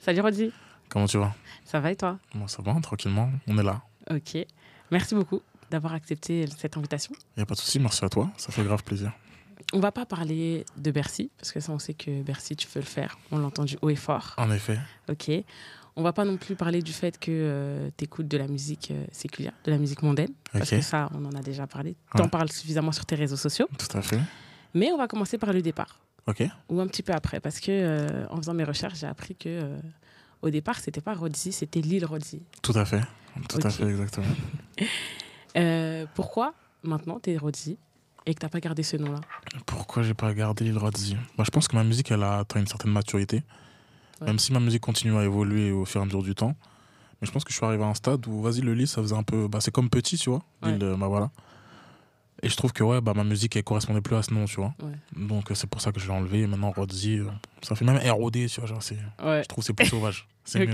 [0.00, 0.52] Salut Rodi.
[0.88, 1.34] Comment tu vas?
[1.64, 2.18] Ça va et toi?
[2.34, 3.30] Moi, ça va, tranquillement.
[3.46, 3.82] On est là.
[4.10, 4.38] Ok.
[4.90, 7.12] Merci beaucoup d'avoir accepté cette invitation.
[7.36, 8.30] Il n'y a pas de souci, merci à toi.
[8.38, 9.12] Ça fait grave plaisir.
[9.74, 12.80] On va pas parler de Bercy, parce que ça, on sait que Bercy, tu veux
[12.80, 13.18] le faire.
[13.30, 14.34] On l'a entendu haut et fort.
[14.38, 14.78] En effet.
[15.10, 15.30] Ok.
[15.94, 19.04] On va pas non plus parler du fait que tu écoutes de la musique euh,
[19.10, 20.78] séculière, de la musique mondaine, parce Ok.
[20.78, 21.96] que ça, on en a déjà parlé.
[22.14, 22.30] Tu en Ouais.
[22.30, 23.68] parles suffisamment sur tes réseaux sociaux.
[23.76, 24.20] Tout à fait.
[24.74, 25.98] Mais on va commencer par le départ,
[26.28, 26.42] Ok.
[26.68, 29.48] ou un petit peu après, parce que euh, en faisant mes recherches, j'ai appris que
[29.48, 29.78] euh,
[30.42, 32.42] au départ, c'était pas Rodzi, c'était Lille Rodzi.
[32.62, 33.00] Tout à fait.
[33.48, 34.26] Tout à fait, exactement.
[35.56, 37.78] Euh, pourquoi maintenant tu es Rodzi
[38.26, 39.20] et que t'as pas gardé ce nom-là?
[39.64, 41.16] Pourquoi j'ai pas gardé Lil Rodzi?
[41.36, 43.42] Bah, Je pense que ma musique, elle a atteint une certaine maturité.
[44.20, 44.26] Ouais.
[44.26, 46.54] Même si ma musique continue à évoluer au fur et à mesure du temps.
[47.20, 49.00] Mais je pense que je suis arrivé à un stade où, vas-y, le Lil, ça
[49.02, 49.48] faisait un peu.
[49.48, 50.42] Bah, c'est comme petit, tu vois.
[50.62, 50.72] Ouais.
[50.72, 51.30] Lil, euh, bah voilà.
[52.42, 54.56] Et je trouve que ouais, bah, ma musique, elle correspondait plus à ce nom, tu
[54.56, 54.72] vois.
[54.82, 54.92] Ouais.
[55.16, 56.40] Donc euh, c'est pour ça que je l'ai enlevé.
[56.42, 57.24] Et maintenant, Rodzi, euh,
[57.62, 58.66] ça fait même ROD, tu vois.
[58.68, 58.80] Genre,
[59.24, 59.42] Ouais.
[59.42, 60.26] je trouve que c'est plus sauvage.
[60.44, 60.72] C'est mieux.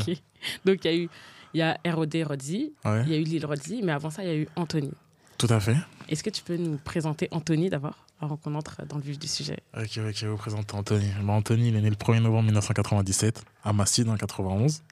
[0.64, 1.08] Donc il y a eu
[1.54, 4.22] il y a ROD Rodzi, Ouais, il y a eu Lille Rodzi, mais avant ça,
[4.24, 4.90] il y a eu Anthony.
[5.38, 5.76] tout à fait.
[6.08, 9.26] Est-ce que tu peux nous présenter Anthony d'abord, avant qu'on entre dans le vif du
[9.28, 9.58] sujet?
[9.76, 11.08] Ok, ok, je vous présente Anthony.
[11.22, 14.82] Bah, Anthony, il est né le 1er novembre 1997 à Massy, en 91.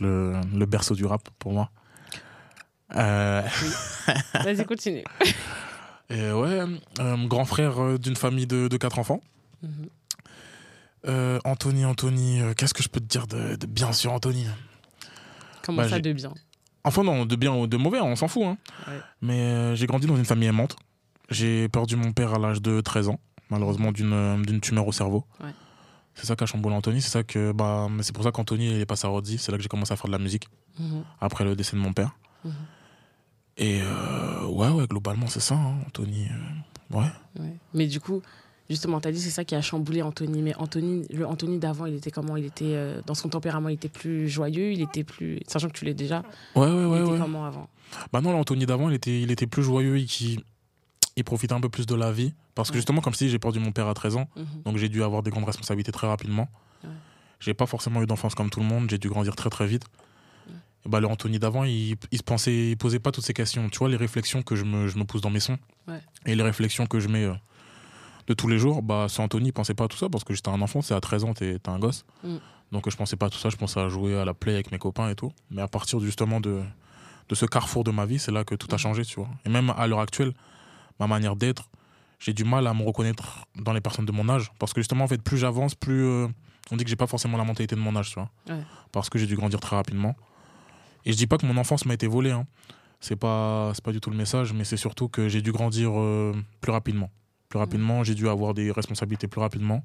[0.00, 1.70] Le, le berceau du rap pour moi.
[2.96, 3.42] Euh,
[4.34, 5.04] Vas-y, continue.
[6.12, 6.60] et ouais,
[7.00, 9.20] euh, grand frère euh, d'une famille de, de quatre enfants.
[9.62, 9.70] Mhm.
[11.08, 14.46] Euh, Anthony, Anthony, euh, qu'est-ce que je peux te dire de, de bien sur Anthony
[15.64, 16.32] Comment Bah, ça de bien?
[16.84, 18.42] Enfin, non, de bien ou de mauvais, on s'en fout.
[18.44, 18.56] hein.
[18.88, 19.00] Ouais.
[19.20, 20.76] Mais j'ai grandi dans une famille aimante.
[21.30, 25.24] J'ai perdu mon père à l'âge de 13 ans, malheureusement d'une tumeur au cerveau.
[25.42, 25.50] Ouais.
[26.14, 27.00] C'est ça qui a chamboulé Anthony.
[27.00, 29.38] C'est ça que, bah, c'est pour ça qu'Anthony est passé à Rodzi.
[29.38, 30.46] C'est là que j'ai commencé à faire de la musique
[30.78, 31.04] Mhm.
[31.20, 32.12] après le décès de mon père.
[32.44, 32.52] Mhm.
[33.58, 36.26] Et euh, ouais, ouais, globalement c'est ça, hein, Anthony.
[36.92, 37.06] euh, ouais.
[37.38, 37.56] Ouais.
[37.74, 38.22] Mais du coup,
[38.70, 40.40] justement, tu as dit c'est ça qui a chamboulé Anthony.
[40.42, 42.36] Mais Anthony, le Anthony d'avant, il était comment?
[42.36, 45.40] Il était euh, dans son tempérament, il était plus joyeux, il était plus.
[45.46, 46.22] Sachant que tu l'es déjà,
[46.56, 47.00] Ouais, ouais, il ouais.
[47.02, 47.18] était ouais.
[47.18, 47.68] comment avant?
[48.12, 50.42] Bah non, l'Anthony d'avant, il était, il était plus joyeux, il, qui,
[51.16, 52.32] il profitait un peu plus de la vie.
[52.54, 52.78] Parce que Ouais.
[52.78, 54.46] justement, comme si j'ai perdu mon père à 13 ans, Mhm.
[54.64, 56.48] donc j'ai dû avoir des grandes responsabilités très rapidement.
[56.84, 56.90] Ouais.
[57.40, 59.84] J'ai pas forcément eu d'enfance comme tout le monde, j'ai dû grandir très très vite.
[60.86, 63.68] Bah, le Anthony d'avant, il, il se pensait, il posait pas toutes ces questions.
[63.68, 66.00] Tu vois, les réflexions que je me, je me pousse dans mes sons Ouais.
[66.26, 67.34] et les réflexions que je mets euh,
[68.26, 70.34] de tous les jours, bah, ce Anthony, il pensait pas à tout ça parce que
[70.34, 72.04] j'étais un enfant, c'est à 13 ans, t'es un gosse.
[72.24, 72.36] Mm.
[72.72, 74.72] Donc je pensais pas à tout ça, je pensais à jouer à la play avec
[74.72, 75.30] mes copains et tout.
[75.50, 76.62] Mais à partir justement de,
[77.28, 78.78] de ce carrefour de ma vie, c'est là que tout a Mhm.
[78.78, 79.28] changé, tu vois.
[79.44, 80.32] Et même à l'heure actuelle,
[80.98, 81.68] ma manière d'être,
[82.18, 84.50] j'ai du mal à me reconnaître dans les personnes de mon âge.
[84.58, 86.28] Parce que justement, en fait, plus j'avance, plus euh,
[86.70, 88.30] on dit que j'ai pas forcément la mentalité de mon âge, tu vois.
[88.48, 88.62] Ouais.
[88.92, 90.14] Parce que j'ai dû grandir très rapidement.
[91.04, 92.46] Et je dis pas que mon enfance m'a été volée, hein.
[93.00, 95.90] C'est pas, c'est pas du tout le message, mais c'est surtout que j'ai dû grandir
[95.98, 97.10] euh, plus rapidement.
[97.48, 99.84] Plus rapidement, j'ai dû avoir des responsabilités plus rapidement.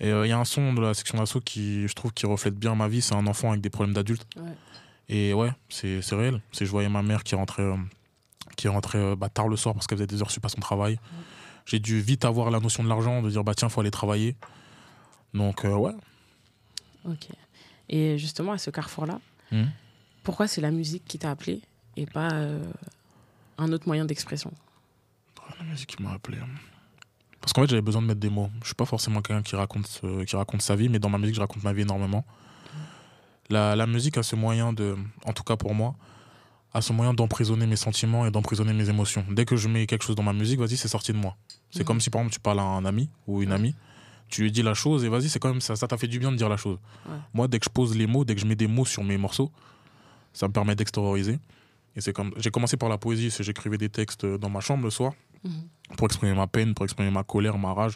[0.00, 2.54] Et il y a un son de la section d'assaut qui, je trouve, qui reflète
[2.54, 3.00] bien ma vie.
[3.02, 4.26] C'est un enfant avec des problèmes d'adulte.
[4.36, 4.56] Ouais.
[5.08, 6.40] Et ouais, c'est réel.
[6.52, 7.76] C'est je voyais ma mère qui rentrait, euh,
[8.56, 10.60] qui rentrait euh, bah, tard le soir parce qu'elle faisait des heures sup à son
[10.60, 10.98] travail.
[11.66, 14.36] J'ai dû vite avoir la notion de l'argent, de dire bah tiens, faut aller travailler.
[15.34, 15.92] Donc euh, ouais.
[17.04, 17.28] Ok.
[17.88, 19.20] Et justement, à ce carrefour-là,
[19.52, 19.68] Mhm.
[20.22, 21.60] Pourquoi c'est la musique qui t'a appelé
[21.96, 22.62] et pas euh,
[23.58, 24.52] un autre moyen d'expression?
[25.58, 26.38] La musique qui m'a appelé.
[26.38, 26.46] hein?
[27.40, 28.50] Parce qu'en fait, j'avais besoin de mettre des mots.
[28.62, 31.18] Je suis pas forcément quelqu'un qui raconte, euh, qui raconte sa vie, mais dans ma
[31.18, 32.24] musique, je raconte ma vie énormément.
[33.48, 35.96] La, la musique a ce moyen de, en tout cas pour moi,
[36.72, 39.24] a ce moyen d'emprisonner mes sentiments et d'emprisonner mes émotions.
[39.30, 41.36] Dès que je mets quelque chose dans ma musique, vas-y, c'est sorti de moi.
[41.70, 41.84] C'est Mhm.
[41.86, 43.74] comme si par exemple tu parles à un ami ou une amie,
[44.28, 46.20] tu lui dis la chose et vas-y, c'est quand même ça, ça t'a fait du
[46.20, 46.78] bien de dire la chose.
[47.08, 47.16] Ouais.
[47.34, 49.18] Moi, dès que je pose les mots, dès que je mets des mots sur mes
[49.18, 49.50] morceaux,
[50.32, 51.38] ça me permet d'extérioriser.
[51.96, 54.84] Et c'est comme, j'ai commencé par la poésie, c'est j'écrivais des textes dans ma chambre
[54.84, 55.52] le soir Mhm.
[55.96, 57.94] pour exprimer ma peine, pour exprimer ma colère, ma rage,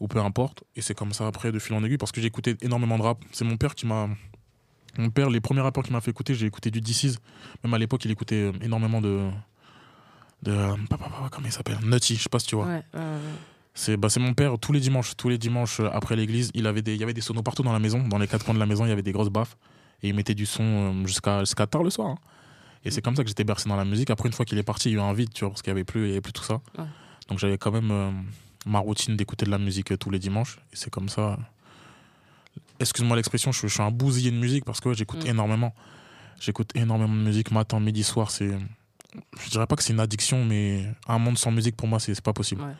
[0.00, 0.64] ou peu importe.
[0.74, 3.02] Et c'est comme ça après, de fil en aiguille, parce que j'ai écouté énormément de
[3.04, 3.18] rap.
[3.32, 4.08] C'est mon père qui m'a.
[4.98, 7.18] Mon père, les premiers rappeurs qui m'a fait écouter, j'ai écouté du DC's.
[7.62, 9.30] Même à l'époque, il écoutait euh, énormément de.
[10.42, 10.50] de.
[10.52, 10.74] euh,
[11.30, 11.78] comment il s'appelle?
[11.84, 12.66] Nutty, je sais pas si tu vois.
[12.66, 13.00] Ouais, ouais.
[13.74, 16.82] C'est bah, mon père, tous les dimanches, tous les dimanches euh, après l'église, il avait
[16.82, 18.06] des, il y avait des sonos partout dans la maison.
[18.06, 19.56] Dans les quatre coins de la maison, il y avait des grosses baffes.
[20.04, 22.10] Et il mettait du son euh, jusqu'à jusqu'à tard le soir.
[22.10, 22.18] hein.
[22.84, 24.10] Et c'est comme ça que j'étais bercé dans la musique.
[24.10, 25.62] Après, une fois qu'il est parti, il y a eu un vide, tu vois, parce
[25.62, 26.60] qu'il n'y avait, plus- il y avait plus tout ça.
[26.78, 26.84] Ouais.
[27.28, 28.10] Donc j'avais quand même euh,
[28.66, 30.58] ma routine d'écouter de la musique euh, tous les dimanches.
[30.72, 31.38] Et c'est comme ça.
[32.80, 35.28] Excuse-moi l'expression, je, je suis un bousillé de musique parce que ouais, j'écoute Mm.
[35.28, 35.74] énormément.
[36.40, 38.30] J'écoute énormément de musique matin, midi, soir.
[38.30, 38.50] C'est,
[39.42, 42.20] je dirais pas que c'est une addiction, mais un monde sans musique pour moi, c'est
[42.20, 42.62] pas possible.
[42.62, 42.72] Ouais.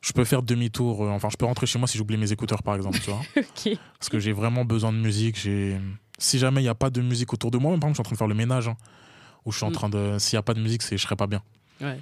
[0.00, 1.04] Je peux faire demi-tour.
[1.04, 3.20] euh, enfin, je peux rentrer chez moi si j'oublie mes écouteurs, par exemple, tu vois.
[3.98, 5.38] Parce que j'ai vraiment besoin de musique.
[5.38, 5.78] J'ai...
[6.20, 8.08] Si jamais il n'y a pas de musique autour de moi, même par exemple, je
[8.08, 8.76] suis en train de faire le ménage, hein,
[9.44, 9.72] ou je suis en Mm.
[9.72, 10.16] train de.
[10.18, 11.42] S'il n'y a pas de musique, je serais pas bien.
[11.80, 11.98] Ouais.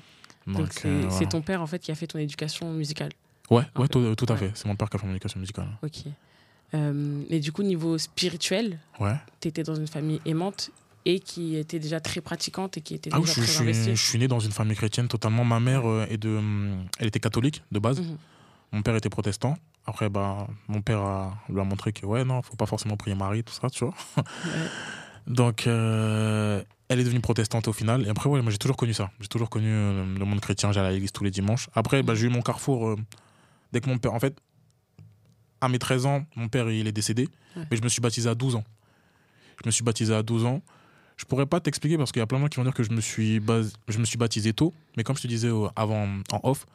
[0.47, 1.27] Donc, c'est euh, voilà.
[1.27, 3.13] ton père en fait qui a fait ton éducation musicale.
[3.51, 4.39] Ouais, ouais, tout, tout à Ouais.
[4.39, 4.51] fait.
[4.55, 5.69] C'est mon père qui a fait mon éducation musicale.
[5.83, 6.05] Ok.
[6.75, 9.15] Euh, et du coup, niveau spirituel, Ouais.
[9.41, 10.71] tu étais dans une famille aimante
[11.05, 13.73] et qui était déjà très pratiquante et qui était Ah oui, déjà je, je très
[13.73, 15.45] suis, je suis né dans une famille chrétienne totalement.
[15.45, 16.41] Ma mère euh, est de,
[16.99, 18.01] elle était catholique de base.
[18.01, 18.17] Mhm.
[18.73, 19.57] Mon père était protestant.
[19.89, 23.17] Après, bah, mon père a- lui a montré que ouais, non, faut pas forcément prier
[23.17, 23.95] Marie, tout ça, tu vois.
[24.19, 24.23] Ouais.
[25.27, 28.07] Donc, euh, elle est devenue protestante au final.
[28.07, 29.11] Et après, ouais, moi j'ai toujours connu ça.
[29.19, 30.73] J'ai toujours connu euh, le monde chrétien.
[30.73, 31.69] J'allais à l'église tous les dimanches.
[31.75, 32.97] Après, bah, j'ai eu mon carrefour euh,
[33.73, 34.13] dès que mon père.
[34.13, 34.37] En fait,
[35.63, 37.29] à mes 13 ans, mon père il est décédé.
[37.57, 37.63] Ouais.
[37.71, 38.65] Mais je me suis baptisé à 12 ans.
[39.63, 40.61] Je me suis baptisé à 12 ans.
[41.17, 42.83] Je pourrais pas t'expliquer parce qu'il y a plein de gens qui vont dire que
[42.85, 44.73] je me suis, bas- je me suis baptisé tôt.
[44.99, 46.67] Mais comme je te disais avant en off,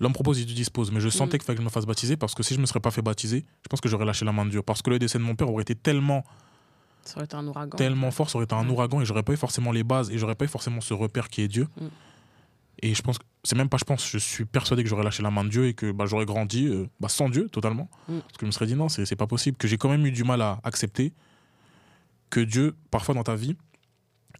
[0.00, 0.90] l'homme propose, il dispose.
[0.90, 1.38] Mais je sentais Mhm.
[1.38, 3.02] qu'il fallait que je me fasse baptiser parce que si je me serais pas fait
[3.02, 4.62] baptiser, je pense que j'aurais lâché la main de Dieu.
[4.62, 6.24] Parce que le décès de mon père aurait été tellement
[7.04, 7.76] Ça aurait été un ouragan.
[7.76, 8.72] tellement fort, ça aurait été un Ouais.
[8.72, 11.28] ouragan et j'aurais pas eu forcément les bases et j'aurais pas eu forcément ce repère
[11.28, 11.66] qui est Dieu.
[11.80, 11.86] Mm.
[12.82, 15.22] Et je pense que c'est même pas je pense, je suis persuadé que j'aurais lâché
[15.22, 17.88] la main de Dieu et que bah, j'aurais grandi euh, bah, sans Dieu totalement.
[18.08, 18.18] Mm.
[18.20, 19.56] Parce que je me serais dit non, c'est pas possible.
[19.58, 21.12] Que j'ai quand même eu du mal à accepter
[22.30, 23.56] que Dieu, parfois dans ta vie,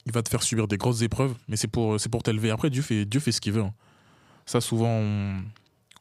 [0.06, 2.50] il va te faire subir des grosses épreuves, mais c'est pour, pour t'élever.
[2.50, 3.62] Après, Dieu fait, Dieu fait ce qu'il veut.
[3.62, 3.74] hein.
[4.50, 5.44] Ça, souvent, on,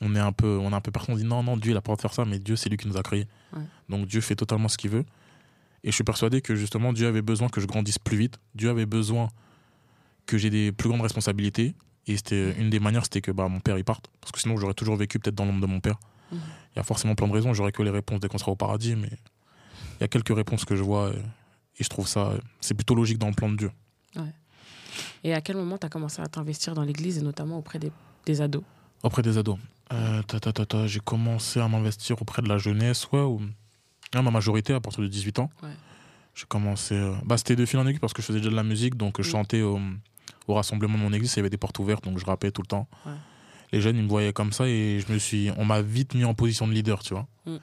[0.02, 1.82] on est un peu, on est un peu on dit non, non, Dieu, il a
[1.82, 3.28] pas le droit de faire ça, mais Dieu, c'est lui qui nous a créés.
[3.54, 3.62] Ouais.
[3.90, 5.06] Donc Dieu fait totalement ce qu'il veut.
[5.84, 8.40] Et je suis persuadé que justement, Dieu avait besoin que je grandisse plus vite.
[8.56, 9.30] Dieu avait besoin
[10.26, 11.76] que j'ai des plus grandes responsabilités.
[12.08, 14.08] Et c'était une des manières, c'était que bah, mon père il parte.
[14.20, 16.00] Parce que sinon, j'aurais toujours vécu peut-être dans l'ombre de mon père.
[16.32, 16.44] Il Mhm.
[16.76, 17.54] y a forcément plein de raisons.
[17.54, 18.96] J'aurais que les réponses dès qu'on sera au paradis.
[18.96, 21.10] Mais il y a quelques réponses que je vois.
[21.10, 21.22] euh,
[21.80, 23.72] Et je trouve ça, euh, c'est plutôt logique dans le plan de Dieu.
[25.24, 27.92] Et à quel moment tu as commencé à t'investir dans l'église et notamment auprès des,
[28.26, 28.64] des ados
[29.04, 29.58] Auprès des ados.
[29.94, 30.22] Euh,
[30.86, 33.42] j'ai commencé à m'investir auprès de la jeunesse, ouais, ou
[34.14, 35.50] Ah, ma majorité à partir de 18 ans.
[35.64, 35.70] Ouais.
[36.36, 36.96] J'ai commencé.
[36.96, 38.96] euh, Bah, c'était de fil en aiguille parce que je faisais déjà de la musique,
[38.96, 39.32] donc euh, je Mm.
[39.32, 39.80] chantais au,
[40.48, 42.62] au rassemblement de mon église, il y avait des portes ouvertes, donc je rappais tout
[42.62, 42.88] le temps.
[43.06, 43.12] Ouais.
[43.72, 46.26] Les jeunes, ils me voyaient comme ça et je me suis, on m'a vite mis
[46.26, 47.28] en position de leader, tu vois.
[47.46, 47.58] Mm.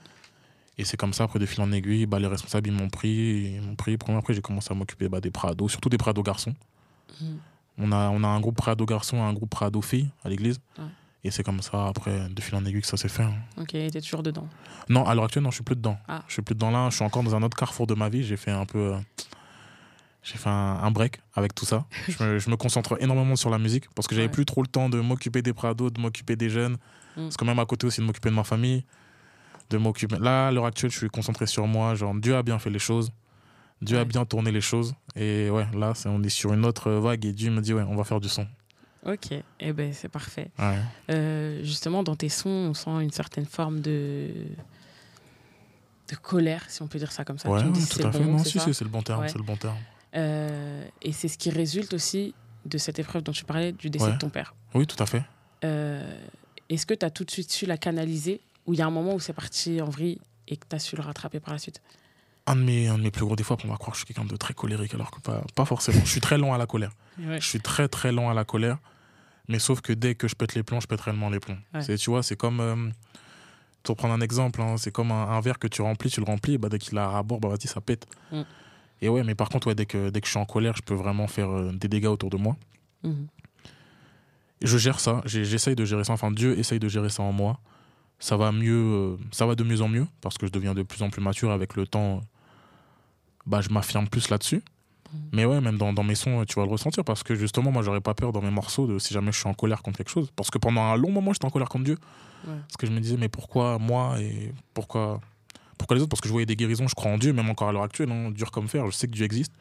[0.79, 3.55] Et c'est comme ça, après de fil en aiguille, bah, les responsables, ils m'ont pris,
[3.55, 3.97] ils m'ont pris.
[4.09, 6.55] Après, j'ai commencé à m'occuper bah, des prados, surtout des prados garçons.
[7.21, 7.39] Mhm.
[7.79, 10.59] On a, on a un groupe prado garçons et un groupe prado filles à l'église.
[10.79, 10.85] Ouais.
[11.25, 13.25] Et c'est comme ça, après, de fil en aiguille, que ça s'est fait.
[13.25, 13.35] hein.
[13.61, 14.47] Ok, tu es toujours dedans?
[14.89, 15.99] Non, à l'heure actuelle, non, je suis plus dedans.
[16.09, 16.23] Ah.
[16.29, 16.89] Je suis plus dedans là.
[16.91, 18.23] Je suis encore dans un autre carrefour de ma vie.
[18.23, 18.95] J'ai fait un peu.
[18.95, 18.99] euh,
[20.23, 20.53] J'ai fait un,
[20.83, 21.85] un break avec tout ça.
[22.09, 24.33] je, me, je me concentre énormément sur la musique parce que j'avais Ouais.
[24.33, 26.75] plus trop le temps de m'occuper des prados, de m'occuper des jeunes.
[27.17, 27.23] Mm.
[27.25, 28.85] Parce que même à côté aussi de m'occuper de ma famille,
[29.71, 30.17] de m'occuper.
[30.21, 31.95] Là, à l'heure actuelle, je suis concentré sur moi.
[31.97, 33.11] Genre, Dieu a bien fait les choses.
[33.83, 34.95] Dieu a bien tourné les choses.
[35.15, 37.85] Et ouais, là, c'est- on est sur une autre vague et Dieu me dit, ouais,
[37.89, 38.47] on va faire du son.
[39.05, 39.29] Ok,
[39.61, 40.51] eh ben c'est parfait.
[40.59, 40.79] Ouais.
[41.11, 44.31] Euh, justement, dans tes sons, on sent une certaine forme de
[46.09, 47.51] de colère, si on peut dire ça comme ça.
[47.51, 48.21] Ouais, Tu me dis si tout à fait.
[48.21, 49.23] bon Non, si, c'est le bon terme.
[49.23, 49.29] Ouais.
[49.29, 49.77] C'est le bon terme.
[50.15, 52.33] Euh, et c'est ce qui résulte aussi
[52.65, 54.55] de cette épreuve dont tu parlais, du décès de ton père.
[54.75, 55.23] Oui, tout à fait.
[55.65, 56.19] Euh,
[56.69, 58.91] Est-ce que tu as tout de suite su la canaliser ou il y a un
[58.91, 61.59] moment où c'est parti en vrille et que tu as su le rattraper par la
[61.59, 61.81] suite?
[62.49, 64.15] Un de, mes, un de mes plus gros défauts, on va croire que je suis
[64.15, 66.01] quelqu'un de très colérique, alors que pas, pas forcément.
[66.05, 66.93] Je suis très lent à la colère.
[67.19, 67.41] Ouais.
[67.41, 68.79] Je suis très très lent à la colère.
[69.49, 71.59] Mais sauf que dès que je pète les plombs, je pète réellement les plombs.
[71.75, 71.83] Ouais.
[71.83, 72.61] C'est, tu vois, c'est comme.
[72.61, 72.77] euh,
[73.83, 76.27] pour prendre un exemple, hein, c'est comme un, un verre que tu remplis, tu le
[76.27, 78.07] remplis, bah, dès qu'il a un rabord, bah, vas-y, ça pète.
[78.33, 78.43] Mm.
[79.03, 80.83] Et ouais, mais par contre, ouais, dès, que, dès que je suis en colère, je
[80.83, 82.57] peux vraiment faire euh, des dégâts autour de moi.
[83.03, 83.29] Mhm.
[84.63, 86.15] Et je gère ça, j'essaye de gérer ça.
[86.15, 87.61] Enfin, Dieu essaye de gérer ça en moi.
[88.19, 90.83] Ça va mieux, euh, ça va de mieux en mieux parce que je deviens de
[90.83, 92.23] plus en plus mature avec le temps.
[93.47, 94.57] Bah, je m'affirme plus là-dessus.
[95.13, 95.21] Mhm.
[95.33, 97.83] Mais ouais, même dans, dans mes sons, tu vas le ressentir parce que justement, moi,
[97.83, 100.11] j'aurais pas peur dans mes morceaux de si jamais je suis en colère contre quelque
[100.11, 100.31] chose.
[100.35, 101.99] Parce que pendant un long moment, j'étais en colère contre Dieu.
[102.47, 102.55] Ouais.
[102.69, 105.21] Parce que je me disais, mais pourquoi moi et pourquoi,
[105.79, 106.11] pourquoi les autres?
[106.11, 108.11] Parce que je voyais des guérisons, je crois en Dieu, même encore à l'heure actuelle,
[108.11, 109.53] hein, dur comme fer, je sais que Dieu existe.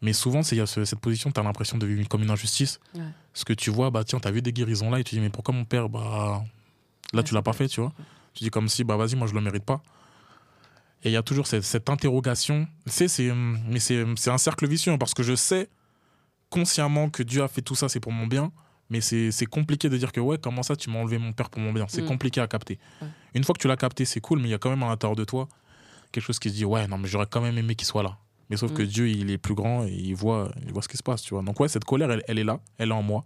[0.00, 2.22] Mais souvent, c'est- il y a ce- cette position, tu as l'impression de vivre comme
[2.22, 2.80] une injustice.
[2.94, 3.02] Ouais.
[3.34, 5.20] Ce que tu vois, bah tiens, tu as vu des guérisons là et tu dis,
[5.20, 6.42] mais pourquoi mon père, bah
[7.12, 7.92] là, Ouais, tu l'as pas fait, tu vois?
[8.34, 9.82] Tu dis comme si, bah vas-y, moi, je le mérite pas.
[11.04, 12.68] Et il y a toujours cette, cette interrogation.
[12.86, 15.68] Sais, c'est, hum, mais c'est, c'est un cercle vicieux hein, parce que je sais
[16.50, 18.52] consciemment que Dieu a fait tout ça, c'est pour mon bien.
[18.90, 21.48] Mais c'est, c'est compliqué de dire que, ouais, comment ça, tu m'as enlevé mon père
[21.48, 22.06] pour mon bien C'est Mm.
[22.08, 22.78] compliqué à capter.
[23.00, 23.08] Ouais.
[23.34, 24.88] Une fois que tu l'as capté, c'est cool, mais il y a quand même à
[24.88, 25.48] l'intérieur de toi
[26.12, 28.18] quelque chose qui se dit, ouais, non, mais j'aurais quand même aimé qu'il soit là.
[28.50, 28.74] Mais sauf Mm.
[28.74, 31.22] que Dieu, il est plus grand et il voit, il voit ce qui se passe,
[31.22, 31.42] tu vois.
[31.42, 33.24] Donc, ouais, cette colère, elle, elle est là, elle est en moi.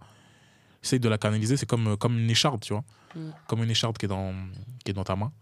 [0.81, 2.83] Essaye de la canaliser, c'est comme, comme une écharde, tu vois.
[3.13, 3.29] Mm.
[3.47, 4.33] Comme une écharde qui est dans,
[4.85, 5.33] qui est dans ta main.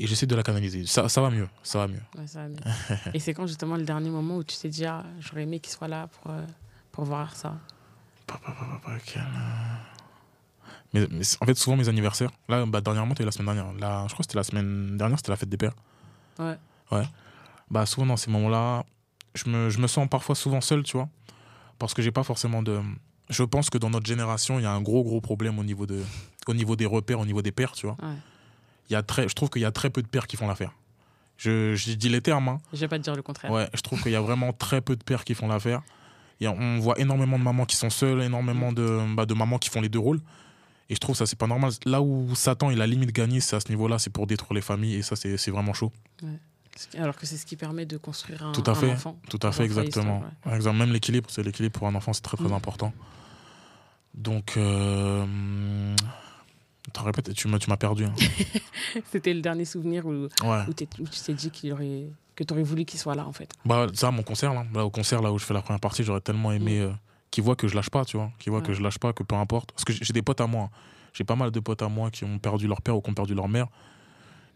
[0.00, 0.86] Et j'essaie de la canaliser.
[0.86, 2.00] Ça, ça va mieux, ça va mieux.
[2.16, 2.56] Ouais, ça va mieux.
[3.14, 5.72] et c'est quand justement le dernier moment où tu t'es dit ah, j'aurais aimé qu'il
[5.72, 6.46] soit là pour, euh,
[6.92, 7.56] pour voir ça?
[8.30, 9.20] Euh,
[10.94, 13.74] Mais, mais en fait, souvent mes anniversaires, là, bah, dernièrement, c'était la semaine dernière.
[13.74, 15.74] Là, je crois que c'était la semaine dernière, c'était la fête des pères.
[16.38, 17.04] Ouais.
[17.68, 18.84] Bah, souvent dans ces moments-là,
[19.34, 21.08] je me, je me sens parfois souvent seul, tu vois.
[21.78, 22.80] Parce que j'ai pas forcément de.
[23.30, 25.86] Je pense que dans notre génération, il y a un gros, gros problème au niveau,
[25.86, 26.02] de,
[26.46, 27.96] au niveau des repères, au niveau des pères, tu vois.
[28.00, 28.14] Ouais.
[28.90, 30.46] Il y a très, je trouve qu'il y a très peu de pères qui font
[30.48, 30.72] l'affaire.
[31.36, 32.48] Je, je dis les termes.
[32.48, 32.60] Hein.
[32.72, 33.50] Je vais pas te dire le contraire.
[33.52, 35.82] Ouais, je trouve qu'il y a vraiment très peu de pères qui font l'affaire.
[36.40, 39.80] On voit énormément de mamans qui sont seules, énormément de, bah, de mamans qui font
[39.80, 40.20] les deux rôles.
[40.90, 41.72] Et je trouve ça, c'est pas normal.
[41.84, 44.60] Là où Satan, il a limite gagné, c'est à ce niveau-là, c'est pour détruire les
[44.62, 44.94] familles.
[44.96, 45.92] Et ça, c'est vraiment chaud.
[46.96, 48.92] Alors que c'est ce qui permet de construire un, Tout à un fait.
[48.92, 49.18] enfant.
[49.28, 50.22] Tout à fait, exactement.
[50.42, 52.52] histoire, exemple, même l'équilibre, c'est l'équilibre pour un enfant, c'est très très Mm.
[52.52, 52.92] important.
[54.14, 55.26] Donc, euh...
[56.88, 58.04] Attends, répète, tu m'as tu m'as perdu.
[58.04, 58.14] hein.
[59.12, 60.64] C'était le dernier souvenir où, Ouais.
[60.68, 63.52] où, tu t'es dit qu'il aurait, que tu aurais voulu qu'il soit là, en fait.
[63.64, 66.02] Bah, ça, mon concert, là, là, au concert, là où je fais la première partie,
[66.04, 66.90] j'aurais tellement aimé euh,
[67.30, 68.30] qu'ils voient que je lâche pas, tu vois.
[68.38, 69.72] Qu'ils voient que je lâche pas, que peu importe.
[69.72, 70.64] Parce que j'ai des potes à moi.
[70.64, 70.70] hein.
[71.12, 73.14] J'ai pas mal de potes à moi qui ont perdu leur père ou qui ont
[73.14, 73.66] perdu leur mère.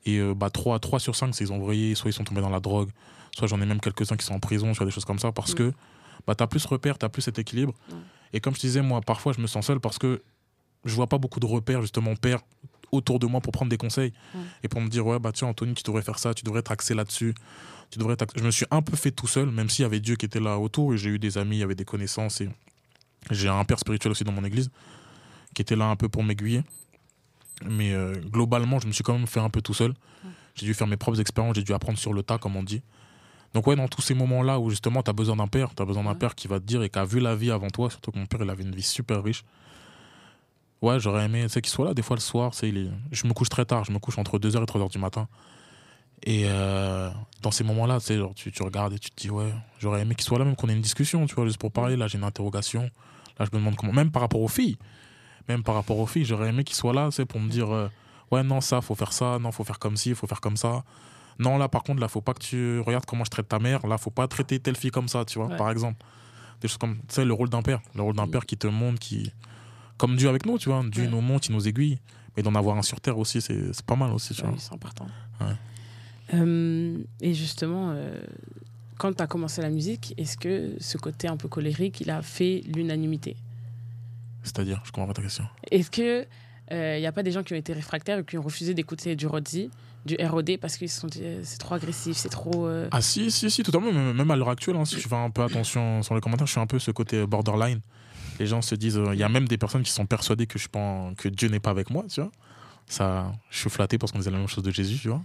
[0.04, 2.40] Et euh, bah, 3, 3 sur 5, c'est ils ont vrillé, soit ils sont tombés
[2.40, 2.90] dans la drogue,
[3.36, 5.52] soit j'en ai même quelques-uns qui sont en prison, soit des choses comme ça, parce
[5.52, 5.56] Mm.
[5.56, 5.72] que
[6.26, 7.72] bah, t'as plus ce repère, t'as plus cet équilibre.
[8.32, 10.22] Et comme je disais, moi, parfois, je me sens seul parce que
[10.84, 12.40] je vois pas beaucoup de repères, justement, père
[12.90, 14.12] autour de moi pour prendre des conseils
[14.62, 16.94] et pour me dire, ouais, bah tiens, Anthony, tu devrais faire ça, tu devrais t'axer
[16.94, 17.34] là-dessus.
[17.90, 20.16] Tu devrais je me suis un peu fait tout seul, même s'il y avait Dieu
[20.16, 22.48] qui était là autour et j'ai eu des amis, il y avait des connaissances et
[23.30, 24.70] j'ai un père spirituel aussi dans mon église
[25.54, 26.62] qui était là un peu pour m'aiguiller.
[27.66, 29.92] Mais euh, globalement, je me suis quand même fait un peu tout seul.
[30.54, 32.82] J'ai dû faire mes propres expériences, j'ai dû apprendre sur le tas, comme on dit.
[33.54, 35.84] Donc ouais, dans tous ces moments-là où justement tu as besoin d'un père, tu as
[35.84, 37.90] besoin d'un père qui va te dire et qui a vu la vie avant toi,
[37.90, 39.44] surtout que mon père, il avait une vie super riche.
[40.82, 42.52] Ouais, j'aurais aimé qu'il soit là des fois le soir.
[42.62, 44.98] il est- Je me couche très tard, je me couche entre 2h et 3h du
[44.98, 45.28] matin.
[46.24, 47.10] Et euh,
[47.40, 50.14] dans ces moments-là, tu, genre, tu, tu regardes et tu te dis, ouais, j'aurais aimé
[50.14, 51.96] qu'il soit là, même qu'on ait une discussion, tu vois, juste pour parler.
[51.96, 52.82] Là, j'ai une interrogation.
[53.38, 53.92] Là, je me demande comment.
[53.92, 54.76] Même par rapport aux filles,
[55.48, 57.88] même par rapport aux filles, j'aurais aimé qu'il soit là, sais, pour me dire, euh,
[58.30, 60.84] ouais, non, ça, faut faire ça, non, faut faire comme ci, faut faire comme ça.
[61.40, 63.84] Non, là, par contre, là, faut pas que tu regardes comment je traite ta mère.
[63.86, 65.56] Là, faut pas traiter telle fille comme ça, tu vois, Ouais.
[65.56, 66.04] par exemple.
[66.60, 67.80] Des choses comme, tu sais, le rôle d'un père.
[67.96, 69.32] Le rôle d'un père qui te montre, qui.
[70.02, 70.82] Comme Dieu avec nous, tu vois.
[70.90, 71.08] Dieu Ouais.
[71.08, 72.00] nous montre, il nous aiguille.
[72.36, 74.50] Mais d'en avoir un sur terre aussi, c'est pas mal aussi, tu vois.
[74.50, 75.06] Oui, c'est important.
[76.34, 78.20] Euh, et justement, euh,
[78.98, 82.20] quand tu as commencé la musique, est-ce que ce côté un peu colérique, il a
[82.22, 83.36] fait l'unanimité?
[84.42, 85.44] C'est-à-dire, je comprends pas ta question.
[85.70, 86.26] Est-ce que
[86.70, 89.14] il n'y a pas des gens qui ont été réfractaires et qui ont refusé d'écouter
[89.14, 89.68] du Rodzi,
[90.06, 92.66] du ROD, parce qu'ils se sont dit euh, c'est trop agressif, c'est trop.
[92.66, 93.92] euh, Ah si, si, si, totalement.
[93.92, 96.46] Même, même à l'heure actuelle, hein, si tu fais un peu attention sur les commentaires,
[96.46, 97.80] je suis un peu ce côté borderline.
[98.38, 100.58] Les gens se disent, euh, il y a même des personnes qui sont persuadées que,
[100.58, 102.30] je pense, que Dieu n'est pas avec moi, tu vois.
[102.86, 105.22] Ça, je suis flatté parce qu'on disait la même chose de Jésus, tu vois.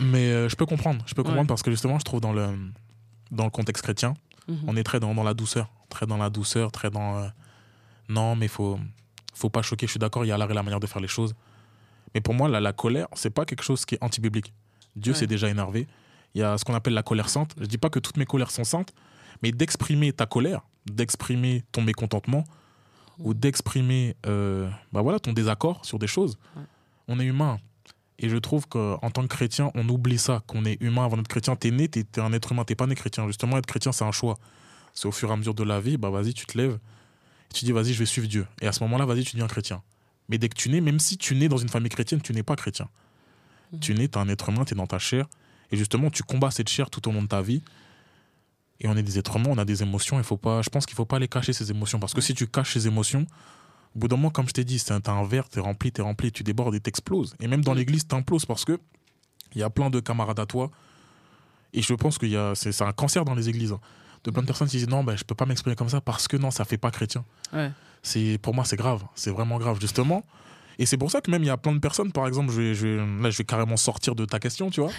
[0.00, 1.46] Mais euh, je peux comprendre, je peux comprendre Ouais.
[1.46, 2.48] parce que justement, je trouve dans le,
[3.30, 4.14] dans le contexte chrétien,
[4.48, 4.58] mhm.
[4.66, 7.28] on est très dans, dans la douceur, très dans la douceur, très dans euh,
[8.08, 8.78] non, mais faut
[9.34, 9.86] faut pas choquer.
[9.86, 11.34] Je suis d'accord, il y a l'art et la manière de faire les choses.
[12.14, 14.52] Mais pour moi, la, la colère, c'est pas quelque chose qui est anti-biblique.
[14.96, 15.18] Dieu Ouais.
[15.18, 15.86] s'est déjà énervé.
[16.34, 17.54] Il y a ce qu'on appelle la colère sainte.
[17.60, 18.92] Je dis pas que toutes mes colères sont saintes,
[19.42, 22.44] mais d'exprimer ta colère, d'exprimer ton mécontentement
[23.18, 26.38] ou d'exprimer euh, bah voilà ton désaccord sur des choses.
[27.08, 27.58] On est humain.
[28.18, 31.28] Et je trouve qu'en tant que chrétien, on oublie ça, qu'on est humain avant d'être
[31.28, 31.56] chrétien.
[31.56, 33.26] T'es né, t'es t'es un être humain, t'es pas né chrétien.
[33.26, 34.38] Justement, être chrétien, c'est un choix.
[34.94, 36.78] C'est au fur et à mesure de la vie, bah vas-y, tu te lèves,
[37.50, 38.46] et tu dis, vas-y, je vais suivre Dieu.
[38.60, 39.82] Et à ce moment-là, vas-y, tu deviens chrétien.
[40.28, 42.42] Mais dès que tu nais, même si tu nais dans une famille chrétienne, tu n'es
[42.42, 42.88] pas chrétien.
[43.72, 43.80] Mhm.
[43.80, 45.26] Tu nais, t'es un être humain, t'es dans ta chair.
[45.70, 47.62] Et justement, tu combats cette chair tout au long de ta vie.
[48.80, 50.18] Et on est des êtres humains, on a des émotions.
[50.18, 51.98] Il faut pas, je pense qu'il faut pas les cacher, ces émotions.
[52.00, 53.26] Parce que si tu caches ces émotions,
[53.94, 55.92] au bout d'un moment, comme je t'ai dit, c'est un- t'as un verre, t'es rempli,
[55.92, 57.36] t'es rempli, tu débordes et t'exploses.
[57.40, 57.78] Et même dans Mhm.
[57.78, 58.78] l'église, t'imploses parce que
[59.54, 60.70] il y a plein de camarades à toi.
[61.72, 63.72] Et je pense que c'est c'est un cancer dans les églises.
[63.72, 63.80] hein.
[64.24, 66.26] De plein de personnes qui disent non, ben, je peux pas m'exprimer comme ça parce
[66.28, 67.24] que non, ça fait pas chrétien.
[67.52, 67.70] Ouais.
[68.02, 69.04] C'est Pour moi, c'est grave.
[69.14, 70.24] C'est vraiment grave, justement.
[70.78, 72.60] Et c'est pour ça que même il y a plein de personnes, par exemple, je
[72.60, 74.90] vais, je vais- là je vais carrément sortir de ta question, tu vois.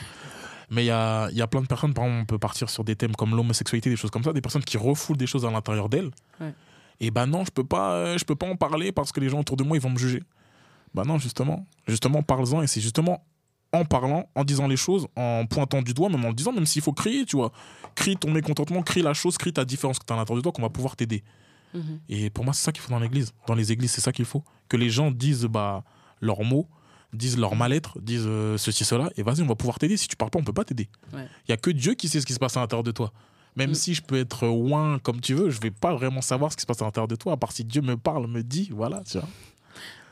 [0.72, 2.84] Mais il y a, y a plein de personnes, par exemple, on peut partir sur
[2.84, 5.52] des thèmes comme l'homosexualité, des choses comme ça, des personnes qui refoulent des choses à
[5.52, 6.12] l'intérieur d'elles.
[6.40, 6.54] Ouais.
[7.00, 9.30] Et ben non, je peux pas, euh, je peux pas en parler parce que les
[9.30, 10.24] gens autour de moi ils vont me juger.
[10.94, 13.26] Bah non, justement, justement, parle-en et c'est justement
[13.74, 16.66] en parlant, en disant les choses, en pointant du doigt, même en le disant, même
[16.66, 17.52] s'il faut crier, tu vois.
[17.94, 20.44] Crie ton mécontentement, crie la chose, crie ta différence que tu as à l'intérieur de
[20.44, 21.24] toi, qu'on va pouvoir t'aider.
[21.74, 22.00] Mhm.
[22.08, 23.34] Et pour moi, c'est ça qu'il faut dans l'église.
[23.48, 24.44] Dans les églises, c'est ça qu'il faut.
[24.70, 25.84] Que les gens disent bah,
[26.22, 26.68] leurs mots,
[27.16, 29.98] disent leur mal-être, disent euh, ceci, cela, et vas-y, on va pouvoir t'aider.
[29.98, 30.88] Si tu parles pas, on peut pas t'aider.
[31.14, 31.28] Il Ouais.
[31.50, 33.12] y a que Dieu qui sait ce qui se passe à l'intérieur de toi.
[33.56, 33.76] Même Mm.
[33.76, 36.62] si je peux être ouin comme tu veux, je vais pas vraiment savoir ce qui
[36.62, 39.02] se passe à l'intérieur de toi, à part si Dieu me parle, me dit, voilà,
[39.10, 39.28] tu vois.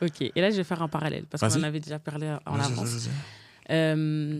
[0.02, 2.60] Ok, et là je vais faire un parallèle parce qu'on en avait déjà parlé en
[2.60, 3.10] avance.
[3.70, 4.40] Euh,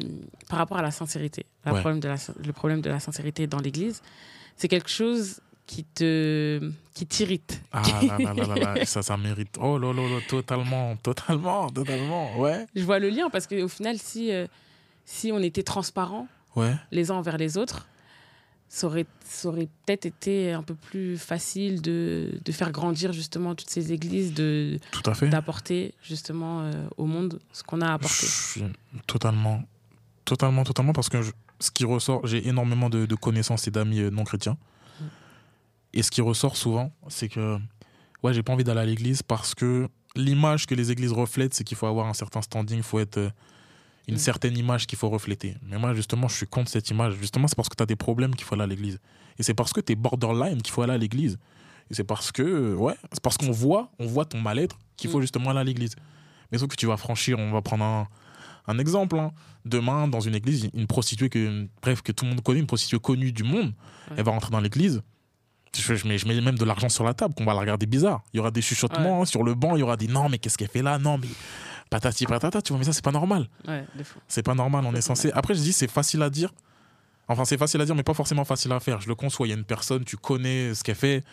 [0.50, 1.80] par rapport à la sincérité, la Ouais.
[1.80, 2.16] problème de la,
[2.46, 4.02] le problème de la sincérité dans l'Église,
[4.58, 7.62] c'est quelque chose qui te qui t'irrite.
[7.72, 7.82] Ah
[8.20, 9.58] là là là ça, ça mérite.
[9.60, 12.66] Oh là là là, totalement, totalement, totalement, ouais.
[12.76, 14.46] Je vois le lien parce qu'au final, si euh,
[15.06, 17.88] si on était transparent Ouais, les uns envers les autres,
[18.70, 23.56] ça aurait, ça aurait peut-être été un peu plus facile de, de faire grandir justement
[23.56, 25.30] toutes ces églises, de tout à fait.
[25.30, 28.28] d'apporter justement euh, au monde ce qu'on a apporté.
[29.08, 29.64] Totalement,
[30.26, 34.00] Totalement, totalement, parce que je- ce qui ressort, j'ai énormément de, de connaissances et d'amis
[34.00, 34.58] euh, non chrétiens.
[35.94, 37.58] Et ce qui ressort souvent, c'est que
[38.24, 41.64] ouais, j'ai pas envie d'aller à l'église parce que l'image que les églises reflètent, c'est
[41.64, 43.30] qu'il faut avoir un certain standing, il faut être euh,
[44.08, 44.18] une Mm.
[44.20, 45.56] certaine image qu'il faut refléter.
[45.68, 47.14] Mais moi, justement, je suis contre cette image.
[47.16, 49.00] Justement, c'est parce que tu as des problèmes qu'il faut aller à l'église.
[49.40, 51.38] Et c'est parce que tu es borderline qu'il faut aller à l'église.
[51.90, 55.20] Et c'est parce que, ouais, c'est parce qu'on voit, on voit ton mal-être qu'il faut
[55.20, 55.22] Mm.
[55.22, 55.96] justement aller à l'église.
[56.52, 58.08] Mais sauf que tu vas franchir, on va prendre un,
[58.68, 59.18] un exemple.
[59.18, 59.32] hein.
[59.66, 63.00] Demain, dans une église, une prostituée que, bref, que tout le monde connaît, une prostituée
[63.00, 63.74] connue du monde,
[64.10, 64.16] Ouais.
[64.18, 65.02] elle va rentrer dans l'église.
[65.76, 67.86] Je, je mets, je mets même de l'argent sur la table, qu'on va la regarder
[67.86, 68.22] bizarre.
[68.34, 70.38] Il y aura des chuchotements hein, sur le banc, il y aura des non, mais
[70.38, 70.98] qu'est-ce qu'elle fait là?
[71.00, 71.28] Non, mais
[71.90, 73.48] patati patata, tu vois, mais ça, c'est pas normal.
[73.68, 73.86] Ouais.
[74.28, 75.32] C'est pas normal, on est censé.
[75.34, 76.54] Après, je dis, c'est facile à dire.
[77.28, 79.00] Enfin, c'est facile à dire, mais pas forcément facile à faire.
[79.02, 79.48] Je le conçois.
[79.48, 81.24] Il y a une personne, tu connais ce qu'elle fait,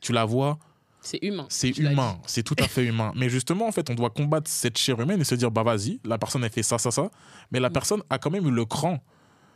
[0.00, 0.58] tu la vois,
[1.00, 1.46] C'est humain.
[1.48, 2.18] c'est humain.
[2.26, 3.12] C'est tout à fait humain.
[3.16, 6.00] Mais justement, en fait, on doit combattre cette chair humaine et se dire, bah vas-y,
[6.04, 7.10] la personne, elle fait ça, ça, ça.
[7.50, 7.72] Mais la Mm.
[7.72, 9.02] personne a quand même eu le cran.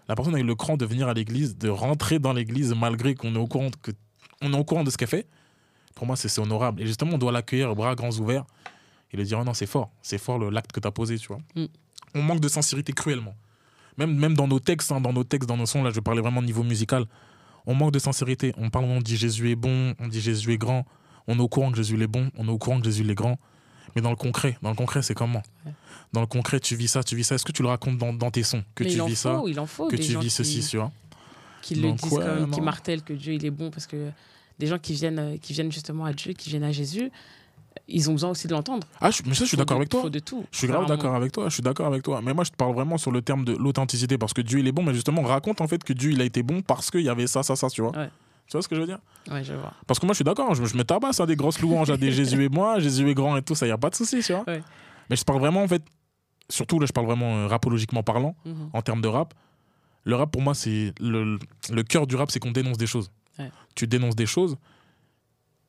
[0.09, 3.15] La personne a eu le cran de venir à l'église, de rentrer dans l'église malgré
[3.15, 3.93] qu'on est au courant que
[4.43, 5.27] on est au courant de ce qu'elle fait.
[5.95, 6.83] Pour moi, c'est honorable.
[6.83, 8.45] Et justement, on doit l'accueillir, bras grands ouverts,
[9.13, 9.91] et lui dire, oh non, c'est fort.
[10.03, 11.39] C'est fort le- l'acte que tu as posé, tu vois.
[11.55, 11.67] Mm.
[12.15, 13.35] On manque de sincérité cruellement.
[13.99, 16.23] Même, même dans nos textes, hein, dans nos textes, dans nos sons, là, je parlais
[16.23, 17.05] vraiment au niveau musical.
[17.67, 18.55] On manque de sincérité.
[18.57, 20.87] On parle, on dit Jésus est bon, on dit Jésus est grand.
[21.29, 23.15] On est au courant que Jésus est bon, on est au courant que Jésus est
[23.15, 23.39] grand.
[23.95, 25.43] Mais dans le concret, dans le concret, c'est comment?
[25.67, 25.73] Ouais.
[26.15, 27.35] Dans le concret, tu vis ça, tu vis ça.
[27.37, 28.65] Est-ce que tu le racontes dans, dans tes sons?
[28.75, 30.21] Que Mais tu il en vis ça, faut, il en faut que des tu gens
[30.21, 30.91] vis qui, ceci, tu vois
[31.61, 32.65] qui le Donc, disent ouais, comme, qui non.
[32.65, 34.11] martèlent que Dieu il est bon parce que
[34.59, 37.11] des gens qui viennent, euh, qui viennent justement à Dieu, qui viennent à Jésus,
[37.89, 38.87] ils ont besoin aussi de l'entendre.
[39.01, 40.03] Ah, je- mais ça, je suis d'accord avec toi.
[40.03, 40.45] faut de tout.
[40.53, 42.21] Je suis grave d'accord avec toi, je suis d'accord avec toi.
[42.23, 44.67] Mais moi, je te parle vraiment sur le terme de l'authenticité parce que Dieu, il
[44.69, 47.01] est bon, mais justement, raconte en fait que Dieu, il a été bon parce qu'il
[47.03, 47.97] y avait ça, ça, ça, tu vois.
[47.97, 48.11] Ouais.
[48.47, 48.99] Tu vois ce que je veux dire?
[49.31, 49.73] Ouais, je vois.
[49.87, 51.97] Parce que moi, je suis d'accord, je, je me tabasse à des grosses louanges à
[51.97, 53.95] des Jésus et moi, Jésus est grand et tout, ça, il n'y a pas de
[53.95, 54.45] souci, tu vois.
[54.47, 54.63] Ouais.
[55.09, 55.83] Mais je parle vraiment, en fait,
[56.51, 58.71] surtout là, je parle vraiment euh, rapologiquement parlant, Mhm.
[58.73, 59.33] en termes de rap.
[60.05, 61.39] Le rap, pour moi, c'est le,
[61.71, 63.11] le cœur du rap, c'est qu'on dénonce des choses.
[63.39, 63.51] Ouais.
[63.75, 64.57] Tu dénonces des choses.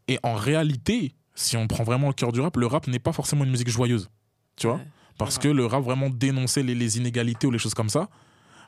[0.07, 3.13] Et en réalité, si on prend vraiment le cœur du rap, le rap n'est pas
[3.13, 4.09] forcément une musique joyeuse.
[4.55, 4.75] Tu vois?
[4.77, 8.09] Ouais, Parce que le rap vraiment dénonçait les, les inégalités ou les choses comme ça.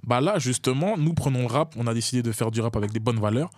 [0.04, 2.92] Bah là, justement, nous prenons le rap, on a décidé de faire du rap avec
[2.92, 3.50] des bonnes valeurs.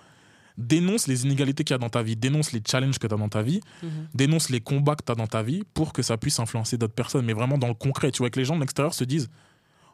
[0.57, 3.17] Dénonce les inégalités qu'il y a dans ta vie, dénonce les challenges que tu as
[3.17, 3.89] dans ta vie, Mhm.
[4.15, 6.95] dénonce les combats que tu as dans ta vie pour que ça puisse influencer d'autres
[6.95, 8.11] personnes, mais vraiment dans le concret.
[8.11, 9.29] Tu vois, que les gens de l'extérieur se disent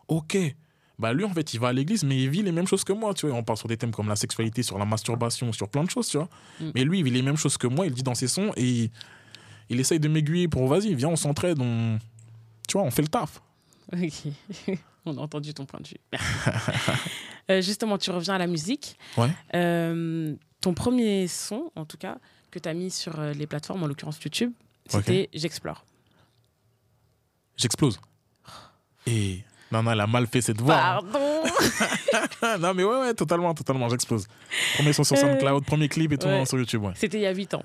[0.07, 0.37] Ok,
[0.99, 2.93] bah lui, en fait, il va à l'église, mais il vit les mêmes choses que
[2.93, 3.13] moi.
[3.13, 5.83] Tu vois, on parle sur des thèmes comme la sexualité, sur la masturbation, sur plein
[5.83, 6.29] de choses, tu vois.
[6.59, 6.71] Mm.
[6.75, 8.63] Mais lui, il vit les mêmes choses que moi, il dit dans ses sons et
[8.63, 8.91] il,
[9.69, 11.97] il essaye de m'aiguiller pour vas-y, viens, on s'entraide, on...
[12.67, 13.41] tu vois, on fait le taf.
[13.91, 14.77] Ok.
[15.05, 15.99] On a entendu ton point de vue.
[17.51, 18.97] Euh, justement, tu reviens à la musique.
[19.17, 19.29] Ouais.
[19.53, 22.17] Euh, ton premier son, en tout cas,
[22.51, 24.53] que tu as mis sur euh, les plateformes, en l'occurrence YouTube,
[24.87, 25.83] c'était J'explore.
[27.57, 27.99] J'explose.
[29.07, 30.75] Et non, non, elle a mal fait cette voix.
[30.75, 30.99] hein.
[31.11, 31.43] Pardon
[32.59, 34.27] non, mais ouais, ouais, totalement, totalement, j'explose.
[34.75, 36.45] Premier son sur Euh, SoundCloud, premier clip et tout ouais.
[36.45, 36.93] sur YouTube, ouais.
[36.95, 37.63] C'était il y a 8 ans.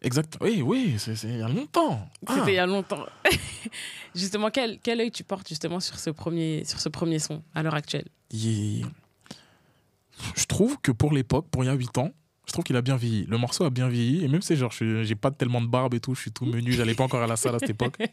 [0.00, 0.36] Exact.
[0.40, 2.08] Oui, oui, c'est il y a longtemps.
[2.26, 2.34] Ah.
[2.38, 3.04] C'était il y a longtemps.
[4.14, 7.62] justement, quel, quel œil tu portes justement sur ce premier, sur ce premier son à
[7.62, 8.06] l'heure actuelle?
[8.30, 8.86] Il-
[10.36, 12.12] Je trouve que pour l'époque, pour il y a 8 ans,
[12.46, 13.26] je trouve qu'il a bien vieilli.
[13.28, 14.24] Le morceau a bien vieilli.
[14.24, 16.72] Et même si genre, j'ai pas tellement de barbe et tout, je suis tout menu,
[16.72, 17.96] j'allais pas encore à la salle à cette époque.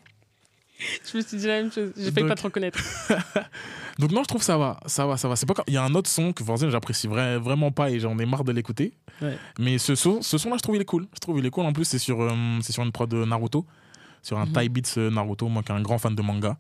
[0.80, 1.92] Je me suis dit la même chose.
[1.98, 2.80] J'ai failli pas te reconnaître.
[4.00, 5.36] Donc non, je trouve ça va, ça va, ça va.
[5.38, 8.00] C'est pas Il y a un autre son que forcément j'apprécie vra- vraiment pas et
[8.00, 8.94] j'en ai marre de l'écouter.
[9.22, 9.38] Ouais.
[9.58, 11.08] Mais ce son, ce son là, je trouve il est cool.
[11.14, 11.66] Je trouve il est cool.
[11.66, 12.30] En plus, c'est sur, euh,
[12.62, 13.66] c'est sur une prod de Naruto,
[14.22, 14.52] sur un Mhm.
[14.52, 15.48] Thai Beats euh, Naruto.
[15.48, 16.58] Moi, qui est un grand fan de manga.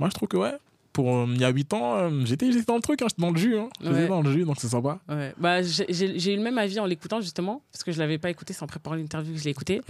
[0.00, 0.54] Moi, je trouve que ouais.
[0.92, 3.30] Pour euh, il y a 8 ans, euh, j'étais dans le truc, hein, j'étais dans
[3.30, 3.56] le jus.
[3.58, 3.68] Hein.
[3.82, 4.08] Ouais.
[4.08, 4.98] dans le jus, donc c'est sympa.
[5.08, 5.32] Ouais.
[5.38, 8.52] Bah, j'ai eu le même avis en l'écoutant justement, parce que je l'avais pas écouté
[8.52, 9.80] sans préparer l'interview que je l'ai écouté.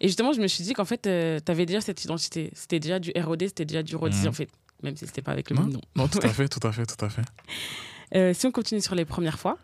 [0.00, 2.50] Et justement, je me suis dit qu'en fait, tu avais déjà cette identité.
[2.54, 4.28] C'était déjà du ROD, c'était déjà du Rodzi Mhm.
[4.28, 4.48] en fait.
[4.82, 5.80] Même si c'était pas avec le Non, même nom.
[5.96, 7.22] Non, tout à fait, tout à fait, tout à fait.
[8.14, 9.56] Euh, si on continue sur les premières fois,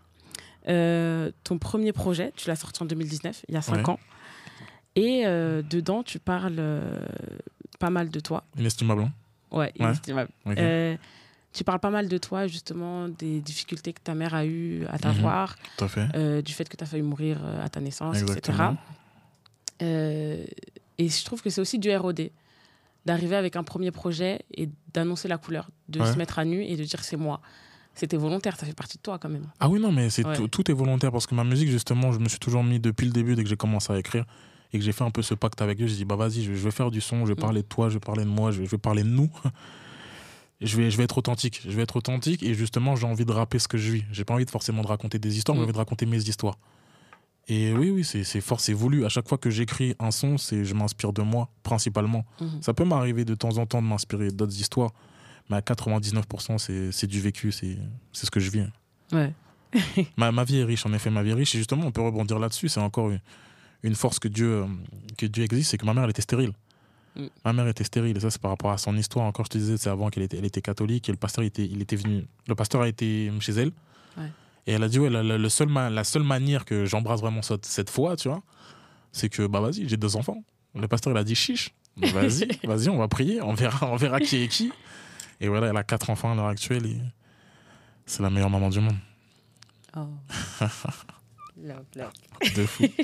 [0.70, 3.90] euh, ton premier projet, tu l'as sorti en 2019, il y a 5 Ouais.
[3.90, 4.00] ans.
[4.96, 6.98] Et euh, dedans, tu parles euh,
[7.78, 8.44] pas mal de toi.
[8.58, 9.02] Inestimable.
[9.02, 9.12] hein.
[9.50, 10.30] Ouais, inestimable.
[10.46, 10.96] Euh,
[11.52, 14.98] tu parles pas mal de toi, justement, des difficultés que ta mère a eues à
[14.98, 16.06] t'avoir, à fait.
[16.14, 18.58] euh, du fait que tu as failli mourir euh, à ta naissance, etc.
[19.82, 20.44] Euh,
[20.98, 22.30] et je trouve que c'est aussi du ROD,
[23.06, 26.12] d'arriver avec un premier projet et d'annoncer la couleur, de Ouais.
[26.12, 27.40] se mettre à nu et de dire c'est moi.
[27.94, 29.46] C'était volontaire, ça fait partie de toi quand même.
[29.60, 30.36] Ah oui, non, mais c'est Ouais.
[30.36, 33.06] tout, tout est volontaire parce que ma musique, justement, je me suis toujours mis depuis
[33.06, 34.24] le début, dès que j'ai commencé à écrire
[34.72, 36.52] et que j'ai fait un peu ce pacte avec Dieu, j'ai dit, bah vas-y, je,
[36.54, 37.40] je vais faire du son, je vais Mm.
[37.40, 39.30] parler de toi, je vais parler de moi, je vais, je vais parler de nous.
[40.60, 41.60] je, vais, je vais être authentique.
[41.64, 44.04] Je vais être authentique et justement, j'ai envie de rapper ce que je vis.
[44.12, 45.60] J'ai pas envie de forcément de raconter des histoires, Mm.
[45.60, 46.58] j'ai envie de raconter mes histoires.
[47.50, 49.06] Et oui, oui, c'est fort, c'est voulu.
[49.06, 52.26] À chaque fois que j'écris un son, c'est je m'inspire de moi, principalement.
[52.42, 52.60] Mhm.
[52.60, 54.90] Ça peut m'arriver de temps en temps de m'inspirer d'autres histoires.
[55.48, 56.58] Mais à 99%,
[56.92, 57.78] c'est du vécu, c'est
[58.12, 58.64] c'est ce que je vis.
[59.12, 59.32] Ouais.
[60.18, 61.54] Ma, ma vie est riche, en effet, ma vie est riche.
[61.54, 62.68] Et justement, on peut rebondir là-dessus.
[62.68, 63.10] C'est encore
[63.82, 64.66] une, force que Dieu, euh,
[65.16, 66.52] que Dieu existe, c'est que ma mère, elle était stérile.
[67.16, 67.26] Mm.
[67.44, 68.16] Ma mère était stérile.
[68.16, 69.26] Et ça, c'est par rapport à son histoire.
[69.26, 71.08] Encore, je te disais, c'est avant qu'elle était, elle était catholique.
[71.08, 72.26] Et le pasteur, il était, il était venu.
[72.46, 73.72] Le pasteur a été chez elle.
[74.16, 74.30] Ouais.
[74.66, 77.20] Et elle a dit, ouais, la, la- le seul ma- la seule manière que j'embrasse
[77.20, 78.42] vraiment cette, cette foi, tu vois,
[79.12, 80.42] c'est que, bah vas-y, j'ai deux enfants.
[80.74, 81.74] Le pasteur, il a dit, chiche.
[81.96, 83.40] Vas-y, vas-y, on va prier.
[83.42, 84.70] On verra, on verra qui est qui.
[85.40, 86.84] Et voilà, elle a quatre enfants à l'heure actuelle.
[86.86, 86.98] Et
[88.06, 88.96] c'est la meilleure maman du monde.
[89.96, 90.06] Oh.
[91.60, 92.12] Love, love.
[92.54, 92.84] De fou.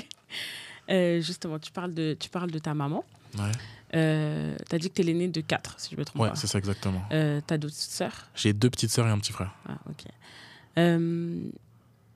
[0.89, 3.03] Euh, justement, tu parles, de, tu parles de ta maman.
[3.37, 3.51] Ouais,
[3.95, 6.29] Euh, tu as dit que tu es l'aîné de quatre, si je me trompe ouais
[6.29, 6.35] pas.
[6.35, 7.01] c'est ça exactement.
[7.11, 8.27] Euh, tu as d'autres sœurs?
[8.35, 9.53] J'ai deux petites sœurs et un petit frère.
[9.67, 10.05] Ah, ok.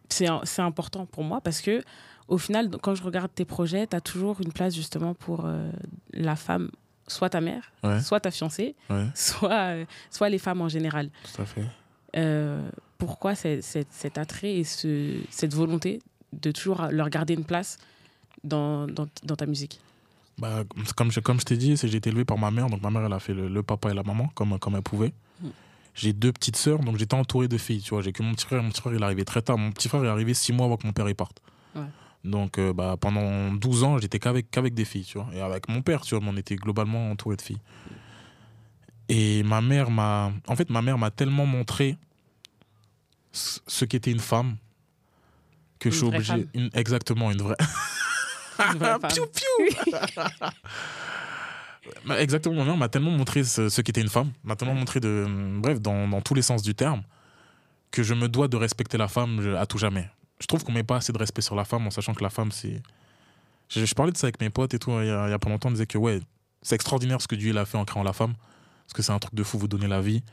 [0.09, 1.83] C'est c'est important pour moi parce que,
[2.27, 5.47] au final, quand je regarde tes projets, tu as toujours une place justement pour
[6.13, 6.71] la femme,
[7.07, 11.09] soit ta mère, Ouais, soit ta fiancée, ouais, soit, euh, soit les femmes en général.
[11.23, 11.65] tout à fait.
[12.17, 16.01] Euh, pourquoi c'est- cet attrait et ce, cette volonté
[16.33, 17.77] de toujours leur garder une place
[18.43, 19.79] dans, dans, dans ta musique
[20.37, 20.63] Bah,
[20.95, 22.67] comme je, comme je t'ai dit, c'est j'ai été élevé par ma mère.
[22.69, 24.81] Donc ma mère, elle a fait le, le papa et la maman comme, comme elle
[24.81, 25.13] pouvait.
[25.41, 25.47] Mm.
[25.95, 27.81] J'ai deux petites sœurs, donc j'étais entouré de filles.
[27.81, 28.63] Tu vois, j'ai que mon petit frère.
[28.63, 29.57] Mon petit frère, il est arrivé très tard.
[29.57, 31.41] Mon petit frère est arrivé six mois avant que mon père y parte.
[31.75, 31.81] Ouais.
[32.23, 35.03] Donc euh, bah, pendant 12 ans, j'étais qu'avec qu'avec des filles.
[35.05, 35.27] Tu vois.
[35.33, 37.59] Et avec mon père, tu vois, mais on était globalement entouré de filles.
[39.09, 40.31] Et ma mère m'a.
[40.47, 41.97] En fait, ma mère m'a tellement montré
[43.31, 44.55] ce qu'était une femme
[45.79, 46.47] que Une je suis obligé.
[46.53, 47.55] une- exactement, une vraie.
[49.09, 49.91] Piou, piou
[52.05, 54.99] Bah, Exactement, ma mère m'a tellement montré ce, ce qu'était une femme, m'a tellement montré
[54.99, 55.25] de,
[55.59, 57.01] bref, dans, dans tous les sens du terme,
[57.91, 60.07] que je me dois de respecter la femme à tout jamais.
[60.39, 62.29] Je trouve qu'on met pas assez de respect sur la femme en sachant que la
[62.29, 62.81] femme, c'est.
[63.69, 65.33] Je, je parlais de ça avec mes potes et tout, il y a, il y
[65.33, 66.19] a pas longtemps, on disait que ouais,
[66.61, 68.33] c'est extraordinaire ce que Dieu il a fait en créant la femme,
[68.85, 70.23] parce que c'est un truc de fou, vous donnez la vie.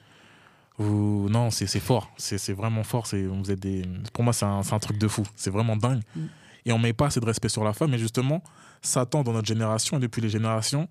[0.79, 1.29] Vous...
[1.31, 3.07] Non, c'est fort, c'est vraiment fort.
[3.07, 3.83] c'est- Vous êtes des...
[4.13, 6.03] Pour moi, c'est un, c'est un truc de fou, c'est vraiment dingue.
[6.15, 6.21] Mm.
[6.67, 8.43] Et on met pas assez de respect sur la femme, et justement,
[8.83, 10.89] Satan, dans notre génération et depuis les générations,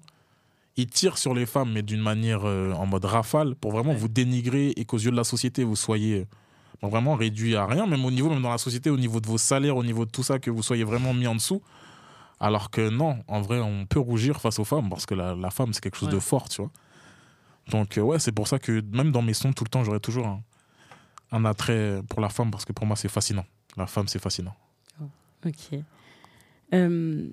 [0.78, 3.98] il tire sur les femmes, mais d'une manière euh, en mode rafale, pour vraiment Ouais.
[3.98, 6.26] vous dénigrer et qu'aux yeux de la société, vous soyez
[6.84, 9.28] euh, vraiment réduit à rien, même au niveau, même dans la société, au niveau de
[9.28, 11.62] vos salaires, au niveau de tout ça, que vous soyez vraiment mis en dessous.
[12.40, 15.50] Alors que non, en vrai, on peut rougir face aux femmes, parce que la, la
[15.52, 16.72] femme, c'est quelque chose de fort, tu vois.
[17.70, 20.00] Donc, euh, ouais, c'est pour ça que même dans mes sons, tout le temps, j'aurai
[20.02, 20.42] toujours un,
[21.32, 23.46] un attrait pour la femme, parce que pour moi, c'est fascinant.
[23.78, 24.54] La femme, c'est fascinant.
[25.46, 25.80] Ok.
[26.74, 27.28] Euh,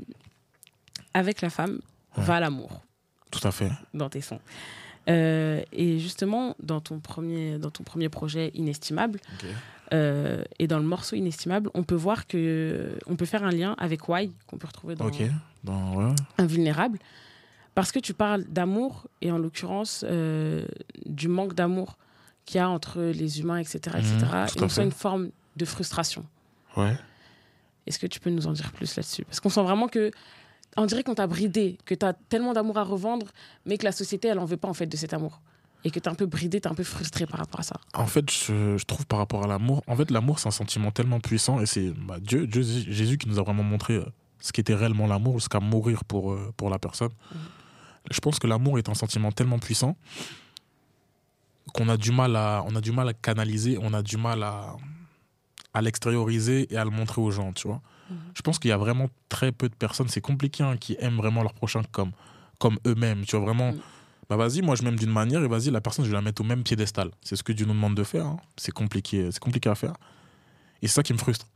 [1.14, 1.81] avec la femme,
[2.16, 2.25] Ouais.
[2.25, 2.83] va l'amour
[3.31, 3.70] Tout à fait.
[3.94, 4.40] dans tes sons.
[5.09, 9.18] Euh, et justement, dans ton premier, dans ton premier projet Inestimable,
[9.92, 13.75] euh, et dans le morceau Inestimable, on peut voir que on peut faire un lien
[13.79, 15.22] avec Why, qu'on peut retrouver dans Ok.
[15.64, 16.14] Dans, ouais.
[16.38, 16.98] Invulnérable,
[17.75, 20.66] parce que tu parles d'amour, et en l'occurrence euh,
[21.07, 21.96] du manque d'amour
[22.44, 23.79] qu'il y a entre les humains, etc.
[23.98, 24.18] etc.
[24.53, 26.25] Tout et on sent une forme de frustration.
[26.77, 26.94] Ouais.
[27.86, 29.24] Est-ce que tu peux nous en dire plus là-dessus?
[29.24, 30.10] Parce qu'on sent vraiment que.
[30.76, 33.26] On dirait qu'on t'a bridé, que tu as tellement d'amour à revendre,
[33.66, 35.42] mais que la société, elle en veut pas en fait de cet amour.
[35.84, 37.62] Et que tu es un peu bridé, tu es un peu frustré par rapport à
[37.62, 37.76] ça.
[37.92, 40.90] En fait, je, je trouve par rapport à l'amour, en fait, l'amour, c'est un sentiment
[40.90, 44.06] tellement puissant et c'est bah, Dieu, Dieu, Jésus qui nous a vraiment montré euh,
[44.40, 47.10] ce qu'était réellement l'amour jusqu'à mourir pour, euh, pour la personne.
[47.32, 47.40] Mhm.
[48.10, 49.96] Je pense que l'amour est un sentiment tellement puissant
[51.74, 54.42] qu'on a du mal à, on a du mal à canaliser, on a du mal
[54.42, 54.76] à,
[55.74, 57.80] à l'extérioriser et à le montrer aux gens, tu vois.
[58.11, 58.16] Mhm.
[58.35, 61.16] Je pense qu'il y a vraiment très peu de personnes, c'est compliqué, hein, qui aiment
[61.16, 62.12] vraiment leur prochain comme,
[62.58, 63.72] comme eux-mêmes, tu vois, vraiment.
[63.72, 63.80] Mhm.
[64.30, 66.40] Bah vas-y, moi je m'aime d'une manière et vas-y, la personne, je vais la mettre
[66.40, 67.11] au même piédestal.
[67.22, 68.24] C'est ce que Dieu nous demande de faire.
[68.26, 68.37] hein.
[68.56, 69.92] C'est compliqué, c'est compliqué à faire.
[70.80, 71.46] Et c'est ça qui me frustre.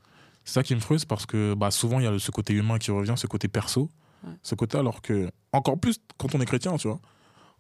[0.45, 2.79] C'est ça qui me frustre parce que bah, souvent il y a ce côté humain
[2.79, 3.89] qui revient, ce côté perso.
[4.25, 4.33] Ouais.
[4.43, 7.01] Ce côté alors que, encore plus quand on est chrétien, tu vois.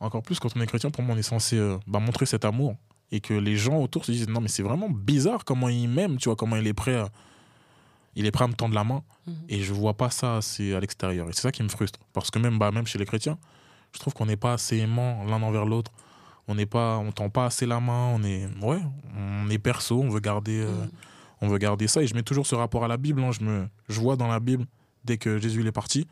[0.00, 2.44] Encore plus quand on est chrétien, pour moi on est censé euh, bah, montrer cet
[2.44, 2.76] amour.
[3.12, 6.16] Et que les gens autour se disent non mais c'est vraiment bizarre comment il m'aime,
[6.16, 7.08] tu vois, comment il est prêt à,
[8.16, 9.02] il est prêt à me tendre la main.
[9.26, 9.34] Mhm.
[9.48, 11.28] Et je vois pas ça assez à l'extérieur.
[11.28, 12.00] Et c'est ça qui me frustre.
[12.12, 13.38] Parce que même, bah, même chez les chrétiens,
[13.92, 15.92] je trouve qu'on n'est pas assez aimant l'un envers l'autre.
[16.48, 18.12] On n'est pas, on tend pas assez la main.
[18.14, 18.80] On est, ouais,
[19.16, 20.00] on est perso.
[20.00, 20.90] On veut garder, euh, Mhm.
[21.42, 22.02] on veut garder ça.
[22.02, 23.22] Et je mets toujours ce rapport à la Bible.
[23.22, 23.30] hein.
[23.32, 24.64] Je me, je vois dans la Bible
[25.04, 26.06] dès que Jésus il est parti,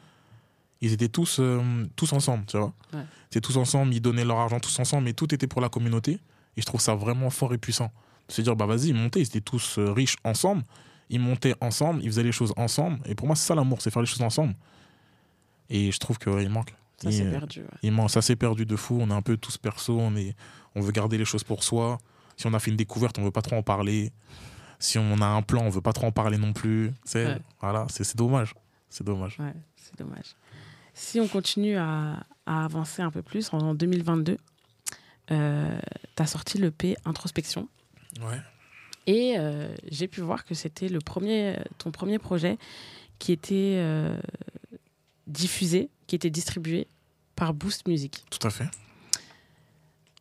[0.80, 1.60] ils étaient tous, euh,
[1.96, 2.72] tous ensemble, tu vois.
[2.92, 3.40] Ouais.
[3.40, 3.92] Tous ensemble.
[3.94, 6.18] Ils donnaient leur argent tous ensemble, mais tout était pour la communauté.
[6.56, 7.90] Et je trouve ça vraiment fort et puissant.
[8.28, 9.20] De se dire, bah vas-y, ils montaient.
[9.20, 10.62] Ils étaient tous euh, riches ensemble.
[11.10, 12.02] Ils montaient ensemble.
[12.02, 12.98] Ils faisaient les choses ensemble.
[13.06, 14.54] Et pour moi, c'est ça l'amour, c'est faire les choses ensemble.
[15.70, 16.74] Et je trouve qu'il manque.
[17.02, 17.60] Ça, Et, c'est euh, perdu.
[17.60, 17.66] ouais.
[17.82, 18.10] il manque.
[18.10, 18.98] Ça s'est perdu de fou.
[19.00, 19.98] On est un peu tous perso.
[19.98, 20.34] On, est,
[20.74, 21.98] on veut garder les choses pour soi.
[22.36, 24.12] Si on a fait une découverte, on veut pas trop en parler.
[24.78, 26.92] Si on a un plan, on veut pas trop en parler non plus.
[27.04, 27.38] C'est Ouais.
[27.60, 28.54] voilà, c'est c'est dommage.
[28.90, 29.38] C'est dommage.
[29.38, 30.34] Ouais, c'est dommage.
[30.94, 34.36] Si on continue à, à avancer un peu plus, en 2022,
[35.30, 35.78] euh,
[36.16, 37.68] tu as sorti le P Introspection.
[38.20, 38.40] Ouais.
[39.06, 42.58] Et euh, j'ai pu voir que c'était le premier, ton premier projet
[43.18, 44.18] qui était euh,
[45.26, 46.86] diffusé, qui était distribué
[47.36, 48.24] par Boost Music.
[48.30, 48.68] Tout à fait.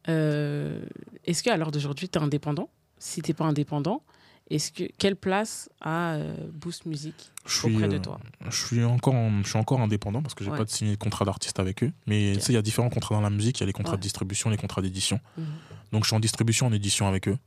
[0.10, 0.82] Euh,
[1.26, 2.70] est-ce qu'à l'heure d'aujourd'hui, tu es indépendant?
[2.98, 4.04] Si tu n'es pas indépendant,
[4.50, 8.20] est-ce que, quelle place a euh, Boost Music Je suis, auprès de euh, toi?
[8.50, 10.58] je suis encore, je suis encore indépendant parce que j'ai Ouais.
[10.58, 11.92] pas de signé de contrat d'artiste avec eux.
[12.08, 12.38] Mais Ok.
[12.40, 13.58] tu sais, il y a différents contrats dans la musique.
[13.60, 13.98] Il y a les contrats Ouais.
[13.98, 15.20] de distribution, les contrats d'édition.
[15.38, 15.46] Mhm.
[15.92, 17.38] Donc je suis en distribution, en édition avec eux.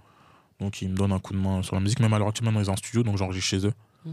[0.60, 2.00] Donc ils me donnent un coup de main sur la musique.
[2.00, 3.72] Même à l'heure actuelle, maintenant ils sont en studio, donc j'enregistre chez eux.
[4.04, 4.12] Mhm.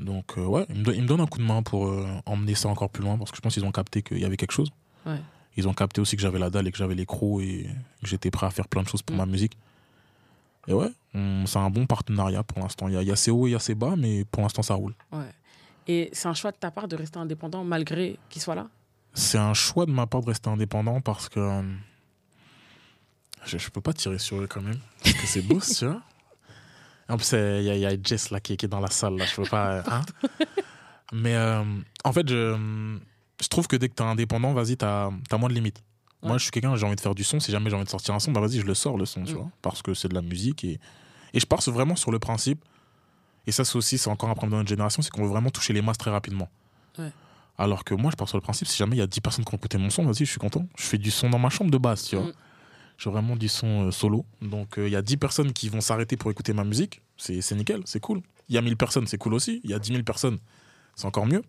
[0.00, 2.08] Donc euh, ouais, ils me, don- ils me donnent un coup de main pour euh,
[2.26, 4.36] emmener ça encore plus loin parce que je pense qu'ils ont capté qu'il y avait
[4.36, 4.70] quelque chose.
[5.06, 5.18] Ouais.
[5.56, 7.68] Ils ont capté aussi que j'avais la dalle et que j'avais les crocs et
[8.02, 9.18] que j'étais prêt à faire plein de choses pour Mm.
[9.18, 9.56] ma musique.
[10.66, 10.90] Et ouais,
[11.46, 12.88] c'est un bon partenariat pour l'instant.
[12.88, 14.24] Il y, a- il y a ses hauts et il y a ses bas, mais
[14.24, 14.94] pour l'instant ça roule.
[15.12, 15.30] Ouais.
[15.86, 18.68] Et c'est un choix de ta part de rester indépendant malgré qu'il soit là?
[19.12, 21.62] C'est un choix de ma part de rester indépendant parce que euh,
[23.44, 24.78] je, je peux pas tirer sur eux quand même.
[25.02, 26.00] Parce que c'est beau, tu vois.
[27.08, 28.88] En plus, il y, a- il y a Jess là, qui, qui est dans la
[28.90, 29.16] salle.
[29.18, 29.26] Là.
[29.26, 29.72] Je peux pas.
[29.74, 30.02] euh, hein.
[31.12, 31.62] Mais euh,
[32.02, 32.98] en fait, je,
[33.42, 35.82] je trouve que dès que tu es indépendant, vas-y, tu as, moins de limites.
[36.24, 37.38] Moi, je suis quelqu'un, j'ai envie de faire du son.
[37.40, 39.24] Si jamais j'ai envie de sortir un son, bah vas-y, je le sors le son,
[39.24, 39.36] tu Mm.
[39.36, 39.50] vois.
[39.62, 40.64] Parce que c'est de la musique.
[40.64, 40.78] Et,
[41.34, 42.64] et je pars vraiment sur le principe.
[43.46, 45.50] Et ça, c'est aussi, c'est encore un problème dans notre génération, c'est qu'on veut vraiment
[45.50, 46.48] toucher les masses très rapidement.
[46.98, 47.10] Ouais.
[47.58, 49.44] Alors que moi, je pars sur le principe, si jamais il y a 10 personnes
[49.44, 50.66] qui ont écouté mon son, vas-y, je suis content.
[50.78, 52.26] Je fais du son dans ma chambre de base, tu vois.
[52.26, 52.32] Mm.
[52.96, 54.24] Je fais vraiment du son euh, solo.
[54.40, 57.02] Donc, euh, il y a 10 personnes qui vont s'arrêter pour écouter ma musique.
[57.18, 58.22] C'est c'est nickel, c'est cool.
[58.48, 59.60] Il y a 1000 personnes, c'est cool aussi.
[59.64, 60.38] Il y a 10 000 personnes,
[60.96, 61.42] c'est encore mieux.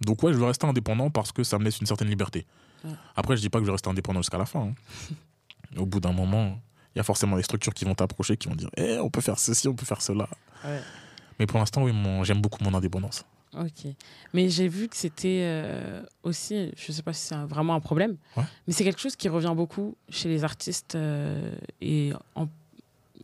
[0.00, 2.46] Donc, ouais, je veux rester indépendant parce que ça me laisse une certaine liberté.
[3.14, 4.60] Après, je dis pas que je vais rester indépendant jusqu'à la fin.
[4.60, 4.74] hein.
[5.76, 6.58] Au bout d'un moment,
[6.94, 9.20] il y a forcément des structures qui vont t'approcher, qui vont dire Eh, on peut
[9.20, 10.28] faire ceci, on peut faire cela.
[10.64, 10.80] Ouais.
[11.38, 13.24] Mais pour l'instant, oui, j'aime beaucoup mon indépendance.
[13.54, 13.92] Ok.
[14.32, 18.16] Mais j'ai vu que c'était euh, aussi, je sais pas si c'est vraiment un problème,
[18.36, 18.42] Ouais.
[18.66, 22.48] mais c'est quelque chose qui revient beaucoup chez les artistes euh, et en-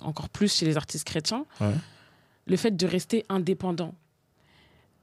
[0.00, 1.44] encore plus chez les artistes chrétiens.
[1.60, 1.74] Ouais.
[2.46, 3.94] Le fait de rester indépendant.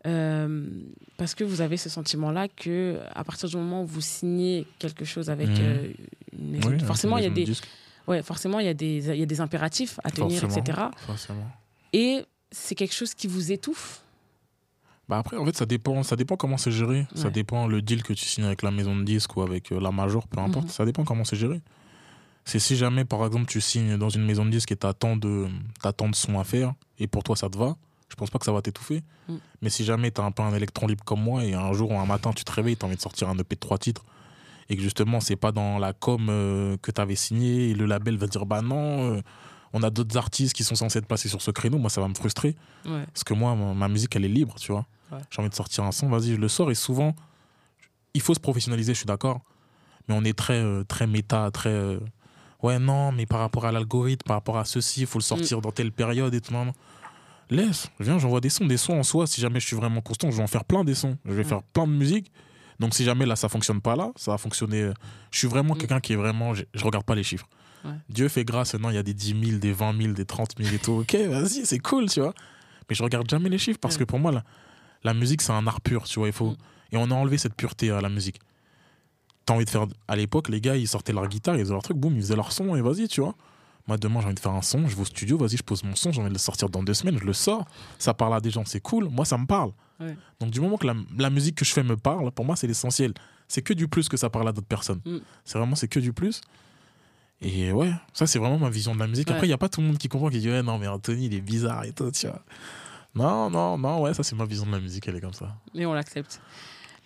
[0.07, 0.69] Euh,
[1.17, 5.03] parce que vous avez ce sentiment-là que à partir du moment où vous signez quelque
[5.03, 5.55] chose avec Mhm.
[5.59, 5.87] euh,
[6.37, 7.45] une maison, Oui, forcément il y a des,
[8.07, 10.63] ouais, forcément il y a des, il y a des impératifs à tenir, Forcément.
[10.63, 10.81] etc.
[11.05, 11.51] forcément.
[11.91, 14.01] Et c'est quelque chose qui vous étouffe?
[15.09, 17.07] Bah après, en fait, ça dépend, ça dépend comment c'est géré.
[17.15, 19.79] Ça dépend le deal que tu signes avec la maison de disques ou avec euh,
[19.81, 20.65] la major, peu importe.
[20.67, 20.71] Mhm.
[20.71, 21.61] Ça dépend comment c'est géré.
[22.45, 24.93] C'est si jamais, par exemple, tu signes dans une maison de disques et tu as
[24.93, 25.47] tant de,
[25.81, 27.75] t'as tant de sons à faire et pour toi ça te va,
[28.09, 29.03] je pense pas que ça va t'étouffer.
[29.27, 29.35] Mm.
[29.61, 31.91] Mais si jamais tu as un peu un électron libre comme moi et un jour
[31.91, 33.77] ou un matin tu te réveilles, tu as envie de sortir un EP de trois
[33.77, 34.03] titres
[34.69, 37.85] et que justement c'est pas dans la com euh, que tu avais signé et le
[37.85, 39.21] label va dire bah non, euh,
[39.73, 42.07] on a d'autres artistes qui sont censés être passés sur ce créneau, moi ça va
[42.07, 42.55] me frustrer.
[42.85, 43.03] Ouais.
[43.13, 44.85] Parce que moi, ma ma musique, elle est libre, tu vois.
[45.11, 45.19] Ouais.
[45.29, 46.71] J'ai envie de sortir un son, vas-y, je le sors.
[46.71, 47.15] Et souvent,
[48.13, 49.41] il faut se professionnaliser, je suis d'accord.
[50.07, 51.97] Mais on est très, euh, très méta, très.
[52.63, 55.61] ouais, non, mais par rapport à l'algorithme, par rapport à ceci, il faut le sortir
[55.61, 56.53] dans telle période et tout.
[56.53, 56.73] Non, non.
[57.49, 58.65] Laisse, viens, j'envoie des sons.
[58.65, 60.83] Des sons en soi, si jamais je suis vraiment constant, je vais en faire plein
[60.83, 61.17] des sons.
[61.25, 61.43] Je vais Ouais.
[61.43, 62.31] faire plein de musique.
[62.79, 64.81] Donc si jamais là, ça fonctionne pas là, ça va fonctionner.
[64.83, 64.93] euh,
[65.31, 65.77] Je suis vraiment Mm.
[65.79, 66.53] quelqu'un qui est vraiment.
[66.53, 67.47] Je, je regarde pas les chiffres.
[67.83, 67.91] Ouais.
[68.09, 70.51] Dieu fait grâce, non, il y a des 10 000, des 20 000, des 30
[70.61, 70.91] 000 et tout.
[70.93, 72.33] Ok, vas-y, c'est cool, tu vois.
[72.89, 73.99] Mais je regarde jamais les chiffres parce Ouais.
[73.99, 74.43] que pour moi, la,
[75.03, 76.27] la musique, c'est un art pur, tu vois.
[76.27, 76.51] Il faut...
[76.51, 76.57] Mm.
[76.91, 78.39] Et on a enlevé cette pureté à la musique.
[79.45, 79.85] T'as envie de faire.
[80.07, 82.35] À l'époque, les gars, ils sortaient leur guitare, ils faisaient leur truc, boum, ils faisaient
[82.35, 83.35] leur son et vas-y, tu vois.
[83.89, 85.83] Moi, demain, j'ai envie de faire un son, je vais au studio, vas-y, je pose
[85.83, 87.65] mon son, j'ai envie de le sortir dans deux semaines, je le sors.
[87.97, 89.09] Ça parle à des gens, c'est cool.
[89.09, 89.71] Moi, ça me parle.
[89.99, 90.15] Ouais.
[90.39, 92.67] Donc, du moment que la, la musique que je fais me parle, pour moi, c'est
[92.67, 93.15] l'essentiel.
[93.47, 95.01] C'est que du plus que ça parle à d'autres personnes.
[95.05, 95.17] Mm.
[95.43, 96.39] C'est vraiment, c'est que du plus.
[97.41, 99.27] Et ouais, ça, c'est vraiment ma vision de la musique.
[99.27, 99.33] Ouais.
[99.33, 100.87] Après, il n'y a pas tout le monde qui comprend, qui dit, ouais, non, mais
[100.87, 102.43] Anthony, il est bizarre et tout, tu vois.
[103.15, 105.55] Non, non, non, ouais, ça, c'est ma vision de la musique, elle est comme ça.
[105.73, 106.39] Et on l'accepte.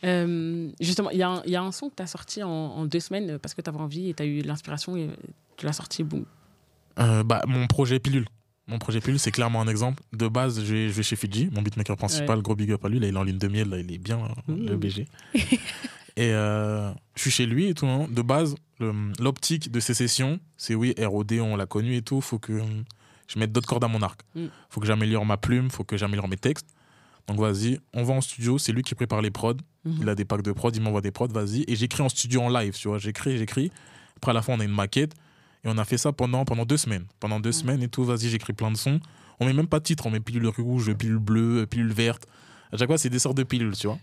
[0.03, 2.43] Euh, justement, il y, a un- il y a un son que tu as sorti
[2.43, 5.09] en, en deux semaines parce que tu avais envie et tu as eu l'inspiration et
[5.55, 6.25] tu l'as sorti, boum.
[6.99, 8.25] Euh, bah, mon projet Pilule.
[8.67, 10.01] Mon projet Pilule, c'est clairement un exemple.
[10.13, 12.89] De base, je vais, je vais chez Fiji, mon beatmaker principal, gros big up à
[12.89, 12.99] lui.
[12.99, 14.77] Là, il est en ligne de miel, là, il est bien, hein, le.
[14.77, 15.07] BG.
[16.15, 17.87] et euh, je suis chez lui et tout.
[17.87, 18.07] hein.
[18.09, 18.55] De base,
[19.19, 22.21] l'optique de ces sessions, c'est oui, ROD, on l'a connu et tout.
[22.21, 22.63] Faut que euh,
[23.27, 24.21] je mette d'autres cordes à mon arc.
[24.35, 24.45] Mm.
[24.69, 26.67] Faut que j'améliore ma plume, faut que j'améliore mes textes.
[27.27, 29.55] Donc vas-y, on va en studio, c'est lui qui prépare les prods.
[29.85, 29.97] Mhm.
[30.01, 31.63] Il a des packs de prod, il m'envoie des prods, vas-y.
[31.67, 32.97] Et j'écris en studio en live, tu vois.
[32.97, 33.71] J'écris, j'écris.
[34.17, 35.13] Après, à la fin, on a une maquette.
[35.63, 37.05] Et on a fait ça pendant, pendant deux semaines.
[37.19, 38.99] Pendant deux semaines et tout, vas-y, j'écris plein de sons.
[39.39, 42.27] On met même pas de titre, on met pilule rouge, pilule bleue, pilule verte.
[42.71, 43.99] À chaque fois, c'est des sortes de pilules, tu vois.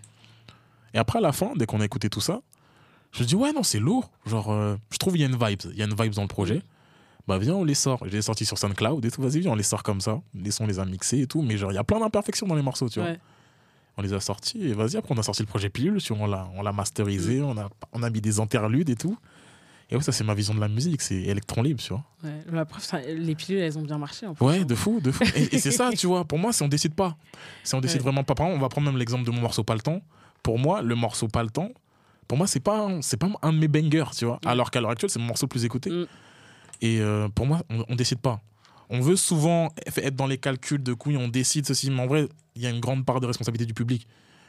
[0.94, 2.40] Et après, à la fin, dès qu'on a écouté tout ça,
[3.12, 4.10] je me dis, ouais, non, c'est lourd.
[4.26, 5.60] Genre, euh, je trouve qu'il y a une vibe.
[5.72, 6.62] Il y a une vibe dans le projet.
[7.28, 8.00] Bah, viens, on les sort.
[8.04, 9.22] Je les ai sortis sur SoundCloud et tout.
[9.22, 10.20] Vas-y, viens, on les sort comme ça.
[10.34, 11.42] Les sons, on les a mixés et tout.
[11.42, 13.10] Mais genre, il y a plein d'imperfections dans les morceaux, tu vois.
[13.10, 13.20] Ouais.
[13.96, 16.24] On les a sortis et vas-y, après on a sorti le projet Pilule, tu vois,
[16.24, 19.18] on l'a, on l'a masterisé, on, a, on a mis des interludes et tout.
[19.90, 22.04] Et ouais, ça, c'est ma vision de la musique, c'est électron libre, tu vois.
[22.22, 24.26] Ouais, la preuve, ça- les pilules, elles ont bien marché.
[24.26, 24.64] En Ouais, hein.
[24.64, 25.24] de fou, de fou.
[25.34, 27.16] Et, et c'est ça, tu vois, pour moi, si on décide pas,
[27.64, 28.04] si on décide Ouais.
[28.04, 30.00] vraiment pas, par exemple, on va prendre même l'exemple de mon morceau Pas le temps.
[30.42, 31.70] Pour moi, le morceau Pas le temps,
[32.28, 34.34] pour moi, c'est pas, c'est pas un de mes bangers, tu vois.
[34.44, 34.50] Ouais.
[34.50, 35.90] Alors qu'à l'heure actuelle, c'est mon morceau le plus écouté.
[35.90, 36.06] Mm.
[36.82, 38.40] Et euh, pour moi, on, on décide pas.
[38.88, 42.28] On veut souvent être dans les calculs de couilles, on décide ceci, mais en vrai,
[42.56, 44.06] il y a une grande part de responsabilité du public.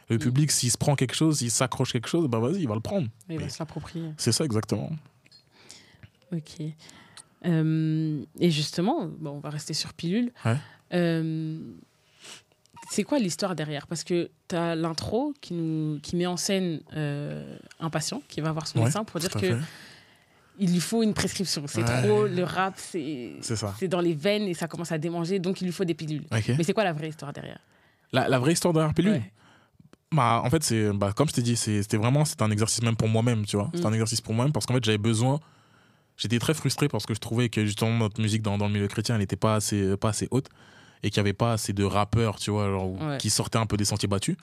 [0.08, 0.20] Le Mm.
[0.20, 2.80] public, s'il se prend quelque chose, s'il s'accroche quelque chose, bah vas-y, il va le
[2.80, 3.06] prendre.
[3.28, 4.10] Il va se l'approprier.
[4.16, 4.90] C'est ça exactement.
[6.32, 6.64] Ok.
[7.44, 10.32] Euh, et justement, bon, on va rester sur pilule.
[10.44, 10.56] Ouais.
[10.94, 11.58] Euh,
[12.90, 13.86] c'est quoi l'histoire derrière?
[13.86, 18.40] Parce que tu as l'intro qui, nous, qui met en scène euh, un patient qui
[18.40, 19.56] va voir son Ouais, médecin pour dire que fait.
[20.58, 21.64] il lui faut une prescription.
[21.66, 22.02] C'est Ouais.
[22.02, 25.72] trop, le rap, c'est dans les veines et ça commence à démanger, donc il lui
[25.72, 26.24] faut des pilules.
[26.30, 27.60] Mais c'est quoi la vraie histoire derrière?
[28.12, 29.22] La, la vraie histoire derrière Pilule?
[30.14, 32.96] Bah, en fait, c'est bah, comme je t'ai dit, c'était vraiment c'est un exercice même
[32.96, 33.70] pour moi-même, tu vois.
[33.72, 33.86] C'est Mm.
[33.86, 35.40] un exercice pour moi-même parce qu'en fait, j'avais besoin.
[36.22, 38.86] J'étais très frustré parce que je trouvais que justement notre musique dans, dans le milieu
[38.86, 40.46] chrétien, elle n'était pas assez, pas assez haute
[41.02, 43.18] et qu'il n'y avait pas assez de rappeurs, tu vois, genre, Ouais.
[43.18, 44.36] qui sortaient un peu des sentiers battus.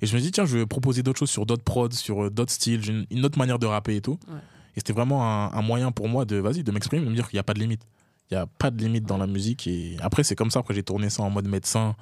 [0.00, 2.30] Et je me dis, tiens, je vais proposer d'autres choses sur d'autres prods, sur euh,
[2.30, 4.18] d'autres styles, une, une autre manière de rapper et tout.
[4.28, 4.38] Ouais.
[4.76, 7.28] Et c'était vraiment un, un moyen pour moi de, vas-y, de m'exprimer, de me dire
[7.28, 7.82] qu'il n'y a pas de limite.
[8.30, 9.66] Il n'y a pas de limite dans la musique.
[9.66, 10.60] Et après, c'est comme ça.
[10.60, 11.96] Après, j'ai tourné ça en mode médecin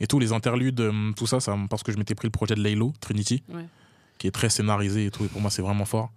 [0.00, 0.18] et tout.
[0.18, 2.92] Les interludes, euh, tout ça, ça parce que je m'étais pris le projet de Laylo,
[3.00, 3.66] Trinity, Ouais.
[4.18, 5.24] qui est très scénarisé et tout.
[5.24, 6.10] Et pour moi, c'est vraiment fort.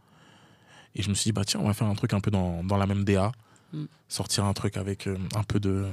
[0.96, 2.64] Et je me suis dit, bah tiens, on va faire un truc un peu dans,
[2.64, 3.32] dans la même DA.
[3.74, 3.86] Mm.
[4.08, 5.86] Sortir un truc avec euh, un peu de,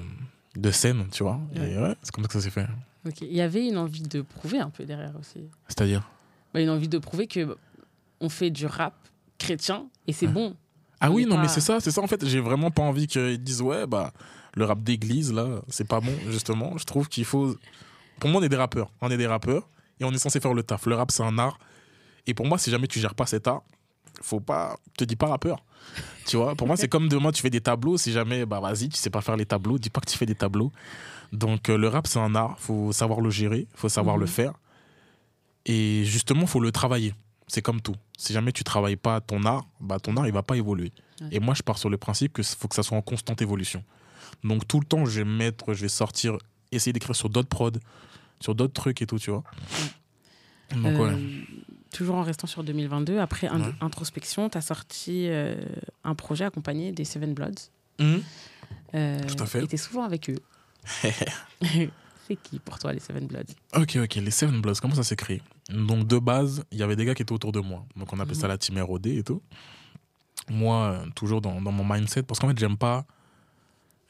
[0.57, 1.41] de scène, tu vois.
[1.57, 1.73] Ouais.
[1.73, 2.67] Et ouais, c'est comme ça que ça s'est fait.
[3.07, 3.23] Ok.
[3.23, 5.41] Il y avait une envie de prouver un peu derrière aussi.
[5.69, 6.07] C'est-à-dire?
[6.53, 7.55] Bah, une envie de prouver que bah,
[8.21, 8.95] on fait du rap
[9.39, 10.33] chrétien et c'est Ouais.
[10.33, 10.57] bon.
[11.01, 12.03] Ah On oui, non, mais c'est ça, c'est ça.
[12.03, 14.13] En fait, j'ai vraiment pas envie qu'ils disent, ouais, bah,
[14.55, 16.77] le rap d'église, là, c'est pas bon, justement.
[16.77, 17.57] Je trouve qu'il faut.
[18.19, 18.93] Pour moi, on est des rappeurs.
[19.01, 19.67] On est des rappeurs
[19.99, 20.85] et on est censé faire le taf.
[20.85, 21.59] Le rap, c'est un art.
[22.27, 23.63] Et pour moi, si jamais tu gères pas cet art,
[24.23, 24.77] faut pas.
[24.97, 25.65] Te dis pas rappeur.
[26.27, 27.97] Tu vois, pour moi, c'est comme demain, tu fais des tableaux.
[27.99, 30.27] Si jamais, bah, vas-y, tu sais pas faire les tableaux, dis pas que tu fais
[30.27, 30.71] des tableaux.
[31.33, 32.57] Donc, euh, le rap, c'est un art.
[32.59, 34.21] Faut savoir le gérer, faut savoir Mhm.
[34.21, 34.53] le faire.
[35.67, 37.15] Et justement, faut le travailler.
[37.47, 37.97] C'est comme tout.
[38.17, 40.93] Si jamais tu travailles pas ton art, bah, ton art, il va pas évoluer.
[41.31, 43.83] Et moi, je pars sur le principe que faut que ça soit en constante évolution.
[44.45, 46.39] Donc, tout le temps, je vais mettre, je vais sortir,
[46.73, 47.73] essayer d'écrire sur d'autres prods,
[48.41, 49.43] sur d'autres trucs et tout, tu vois.
[50.75, 51.45] Donc, Euh, ouais.
[51.93, 55.57] Toujours en restant sur 2022, après in- introspection, tu as sorti euh,
[56.05, 57.71] un projet accompagné des Seven Bloods.
[57.99, 58.23] Mhm.
[58.95, 59.65] Euh, Tout à fait.
[59.65, 60.37] Et tu souvent avec eux.
[62.27, 63.53] c'est qui pour toi les Seven Bloods?
[63.77, 65.43] Ok, ok, les Seven Bloods, comment ça s'est créé?
[65.69, 67.85] Donc, de base, il y avait des gars qui étaient autour de moi.
[67.97, 68.53] Donc, on appelle ça Mhm.
[68.53, 69.43] la team ROD et tout.
[70.49, 73.05] Moi, euh, toujours dans, dans mon mindset, parce qu'en fait, j'aime pas.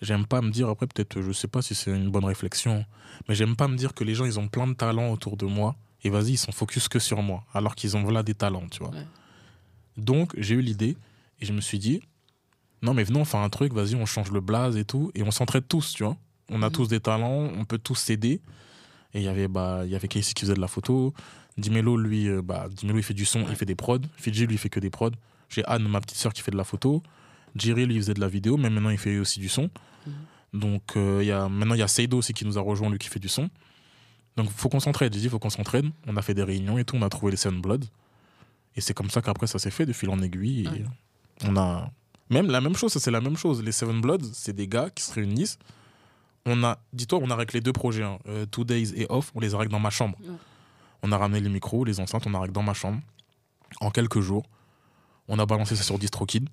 [0.01, 2.87] J'aime pas me dire, après, peut-être, je sais pas si c'est une bonne réflexion,
[3.29, 5.45] mais j'aime pas me dire que les gens, ils ont plein de talents autour de
[5.45, 8.69] moi, et vas-y, ils sont focus que sur moi, alors qu'ils ont voilà des talents,
[8.71, 8.91] tu vois.
[8.93, 9.07] Ouais.
[9.97, 10.97] Donc, j'ai eu l'idée,
[11.41, 12.01] et je me suis dit,
[12.83, 15.23] non, mais venons, on fait un truc, vas-y, on change le blaze et tout, et
[15.23, 16.17] on s'entraide tous, tu vois.
[16.49, 16.73] On a Mhm.
[16.73, 18.41] tous des talents, on peut tous s'aider.
[19.13, 21.13] Et il y avait bah il y avait Casey qui faisait de la photo,
[21.59, 23.47] Dimelo lui euh, bah Dimelo il fait du son, Ouais.
[23.51, 25.11] il fait des prods, Fidji lui il fait que des prods.
[25.49, 27.03] J'ai Anne ma petite sœur qui fait de la photo,
[27.57, 29.69] Jerry lui faisait de la vidéo, mais maintenant il fait aussi du son.
[30.07, 30.13] Mhm.
[30.61, 32.89] Donc euh, il y a maintenant il y a Seido aussi qui nous a rejoint
[32.89, 33.51] lui qui fait du son.
[34.37, 35.87] Donc faut qu'on s'entraide, j'ai dit faut qu'on s'entraide.
[36.07, 37.85] On a fait des réunions et tout, on a trouvé les Seven Blood.
[38.77, 40.85] Et c'est comme ça qu'après ça s'est fait de fil en aiguille et Ouais.
[41.45, 41.91] on a
[42.31, 43.63] même la même chose, ça c'est la même chose.
[43.63, 45.59] Les Seven Bloods, c'est des gars qui se réunissent.
[46.47, 49.41] On a, dis-toi, on a réglé deux projets, hein, euh, Two Days et Off, on
[49.41, 50.17] les a réglés dans ma chambre.
[50.23, 50.35] Ouais.
[51.03, 53.01] On a ramené les micros, les enceintes, on a réglé dans ma chambre.
[53.81, 54.45] En quelques jours,
[55.29, 56.49] on a balancé ça sur DistroKid.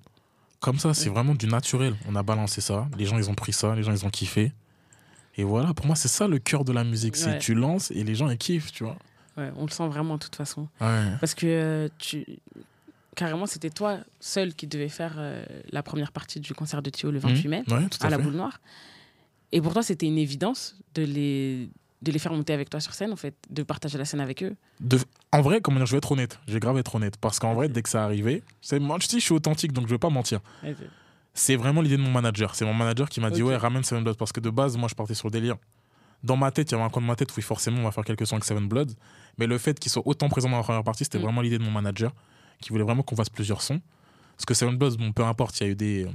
[0.60, 1.14] Comme ça, c'est Ouais.
[1.14, 1.96] vraiment du naturel.
[2.08, 4.52] On a balancé ça, les gens ils ont pris ça, les gens ils ont kiffé.
[5.38, 7.16] Et voilà, pour moi, c'est ça le cœur de la musique.
[7.16, 7.38] C'est Ouais.
[7.38, 8.96] tu lances et les gens ils kiffent, tu vois.
[9.36, 10.68] Ouais, on le sent vraiment de toute façon.
[10.80, 11.04] Ouais.
[11.20, 12.26] Parce que euh, tu...
[13.14, 17.10] carrément, c'était toi seul qui devais faire euh, la première partie du concert de Thio
[17.10, 17.88] le 28 mai Mmh.
[17.88, 18.60] Tout à, à la boule noire.
[19.52, 21.68] Et pour toi, c'était une évidence de les,
[22.02, 24.42] de les faire monter avec toi sur scène, en fait, de partager la scène avec
[24.42, 24.56] eux.
[24.80, 24.98] De-
[25.32, 26.38] En vrai, comment dire, je vais être honnête.
[26.48, 27.16] Je vais grave être honnête.
[27.16, 29.98] Parce qu'en vrai, dès que ça arrivait, c'est moi, je suis authentique, donc je vais
[29.98, 30.40] pas mentir.
[31.38, 32.54] C'est vraiment l'idée de mon manager.
[32.54, 34.88] C'est mon manager qui m'a dit ouais ramène Seven Bloods parce que de base moi
[34.88, 35.56] je partais sur le délire.
[36.24, 37.84] Dans ma tête, il y avait un coin de ma tête où oui, forcément on
[37.84, 38.94] va faire quelques sons avec Seven Bloods,
[39.38, 41.22] mais le fait qu'ils soient autant présents dans la première partie, c'était Mm.
[41.22, 42.12] vraiment l'idée de mon manager
[42.60, 43.80] qui voulait vraiment qu'on fasse plusieurs sons.
[44.36, 46.10] Parce que Seven Bloods, bon, peu importe, il y a eu des euh,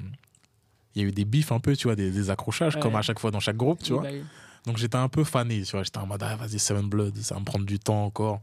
[0.95, 2.82] il y a eu des bifs un peu, tu vois, des, des accrochages Ouais.
[2.82, 4.03] comme à chaque fois dans chaque groupe, tu vois.
[4.03, 4.24] bah oui.
[4.65, 7.36] Donc j'étais un peu fané, tu vois, j'étais en mode ah, vas-y Seven Bloods, ça
[7.36, 8.41] va me prendre du temps encore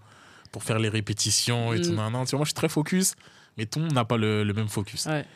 [0.53, 1.83] pour faire les répétitions et Mm.
[1.83, 1.93] tout.
[1.93, 2.25] nan, nan.
[2.25, 3.15] Tu vois, moi je suis très focus,
[3.59, 5.05] mais tout le monde n'a pas le, le même focus.
[5.07, 5.27] Ouais.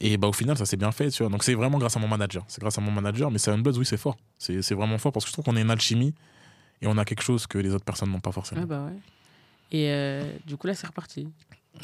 [0.00, 1.30] Et bah, au final, ça s'est bien fait, tu vois.
[1.30, 2.44] Donc, c'est vraiment grâce à mon manager.
[2.48, 4.16] C'est grâce à mon manager, mais Seven Bloods, oui, c'est fort.
[4.38, 6.14] C'est c'est vraiment fort parce que je trouve qu'on a une alchimie
[6.82, 8.60] et on a quelque chose que les autres personnes n'ont pas forcément.
[8.60, 8.98] Ouais, bah ouais.
[9.72, 11.28] Et euh, du coup, là, c'est reparti.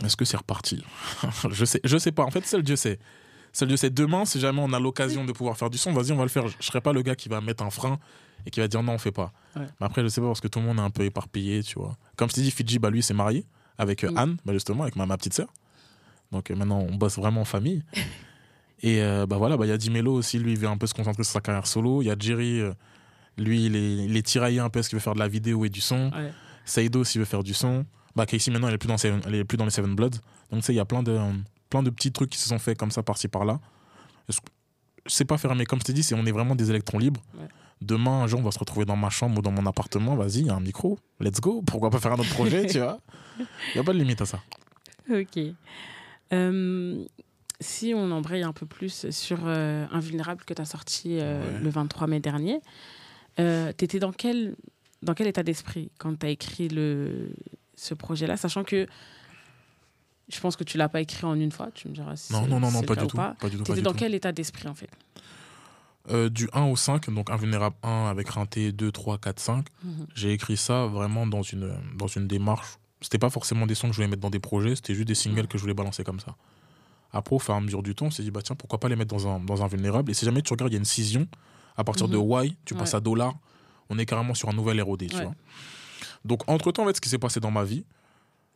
[0.05, 0.85] Est-ce que c'est reparti?
[1.51, 2.25] Je sais, je sais pas.
[2.25, 2.99] En fait, seul Dieu sait.
[3.53, 3.91] Seul Dieu sait.
[3.91, 6.29] Demain, si jamais on a l'occasion de pouvoir faire du son, vas-y, on va le
[6.31, 6.49] faire.
[6.49, 7.99] Je serai pas le gars qui va mettre un frein
[8.47, 9.33] et qui va dire non, on fait pas.
[9.57, 9.67] Ouais.
[9.81, 11.79] Mais après, je sais pas parce que tout le monde est un peu éparpillé, tu
[11.79, 11.97] vois.
[12.17, 13.45] Comme je t'ai dit, Fidji, bah lui, s'est marié
[13.79, 14.13] avec euh.
[14.17, 15.49] Anne, bah, justement, avec ma, ma petite sœur.
[16.33, 17.85] Donc euh, maintenant, on bosse vraiment en famille.
[18.83, 20.87] et euh, bah voilà, bah il y a Dimelo aussi, lui, il veut un peu
[20.87, 22.03] se concentrer sur sa carrière solo.
[22.03, 22.73] Il y a Jerry, euh,
[23.39, 25.65] lui, il est, il est tiraillé un peu parce qu'il veut faire de la vidéo
[25.65, 26.11] et du son.
[26.11, 26.33] Ouais.
[26.65, 27.85] Saido s'il veut faire du son.
[28.15, 30.19] Bah Casey maintenant elle est plus dans Seven, elle est plus dans les Seven Bloods.
[30.51, 31.19] Donc tu sais il y a plein de
[31.71, 33.59] plein de petits trucs qui se sont faits comme ça par-ci par-là.
[34.29, 34.37] Je
[35.07, 37.23] sais pas faire mais comme je t'ai dit c'est on est vraiment des électrons libres.
[37.35, 37.49] Ouais.
[37.81, 40.41] Demain un jour on va se retrouver dans ma chambre ou dans mon appartement, vas-y,
[40.41, 43.01] il y a un micro, let's go, pourquoi pas faire un autre projet, tu vois?
[43.39, 44.41] Il y a pas de limite à ça.
[45.11, 45.39] Ok.
[46.33, 47.05] Euh,
[47.61, 51.61] si on embraye un peu plus sur euh, Invulnérable que tu as sorti euh, Ouais.
[51.61, 52.61] le 23 mai dernier,
[53.37, 53.43] tu
[53.85, 54.57] étais dans quel,
[55.03, 57.31] dans quel état d'esprit quand tu as écrit le,
[57.77, 58.87] ce projet-là, sachant que
[60.29, 62.43] je pense que tu l'as pas écrit en une fois, tu me diras si Non
[62.45, 63.37] c'est- non non non pas du ou tout, pas.
[63.39, 63.99] pas du tout, pas du dans tout.
[63.99, 64.89] quel état d'esprit en fait?
[66.11, 69.67] Euh, du 1 au 5, donc Invulnérable 1 avec Rinté 2 3 4 5.
[69.85, 70.07] Mhm.
[70.17, 72.79] J'ai écrit ça vraiment dans une, dans une démarche.
[73.03, 75.15] C'était pas forcément des sons que je voulais mettre dans des projets, c'était juste des
[75.15, 76.35] singles que je voulais balancer comme ça.
[77.13, 78.89] Après, au fur et à mesure du temps, on s'est dit, bah tiens, pourquoi pas
[78.89, 80.11] les mettre dans un, dans un vulnérable?
[80.11, 81.27] Et si jamais tu regardes, il y a une scission.
[81.77, 82.97] À partir de Y, tu passes Ouais.
[82.97, 83.35] à dollar,
[83.91, 85.23] on est carrément sur un nouvel ROD, tu Ouais.
[85.25, 85.35] vois.
[86.25, 87.85] Donc, entre-temps, en fait, ce qui s'est passé dans ma vie,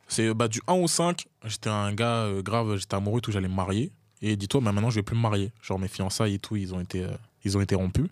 [0.07, 3.47] c'est bah, du 1 au 5, j'étais un gars euh, grave, j'étais amoureux, tout, j'allais
[3.49, 3.91] me marier.
[4.21, 5.51] Et dis-toi, bah, maintenant, je vais plus me marier.
[5.61, 7.11] Genre, mes fiançailles et tout, ils ont été, euh,
[7.43, 8.07] ils ont été rompus.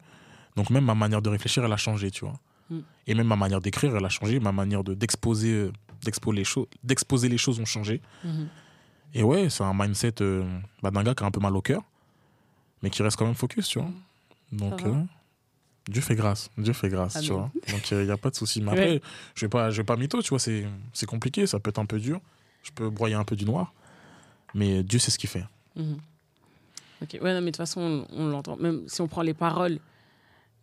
[0.56, 2.34] Donc, même ma manière de réfléchir, elle a changé, tu vois.
[2.70, 2.80] Mm.
[3.08, 4.40] Et même ma manière d'écrire, elle a changé.
[4.40, 5.72] Ma manière de- d'exposer euh,
[6.06, 8.01] d'exposer les, choses d'exposer les choses ont changé.
[8.24, 8.47] Mhm.
[9.14, 10.43] Et ouais, c'est un mindset euh,
[10.82, 11.82] bah, d'un gars qui a un peu mal au cœur,
[12.82, 13.89] mais qui reste quand même focus, tu vois.
[14.51, 14.95] Donc, Ça va.
[14.97, 15.03] euh,
[15.88, 16.49] Dieu fait grâce.
[16.58, 17.49] Dieu fait grâce, tu vois.
[17.72, 18.62] Donc, il n'y a pas de souci.
[18.62, 19.01] Mais après, Ouais.
[19.36, 20.39] je vais pas, je vais pas mytho, tu vois.
[20.39, 22.20] C'est compliqué, ça peut être un peu dur.
[22.64, 23.74] Je peux broyer un peu du noir.
[24.53, 25.45] Mais Dieu sait ce qu'il fait.
[25.76, 25.97] Mhm.
[27.01, 28.56] Ok, ouais, non, mais de toute façon, on, on l'entend.
[28.58, 29.80] Même si on prend les paroles.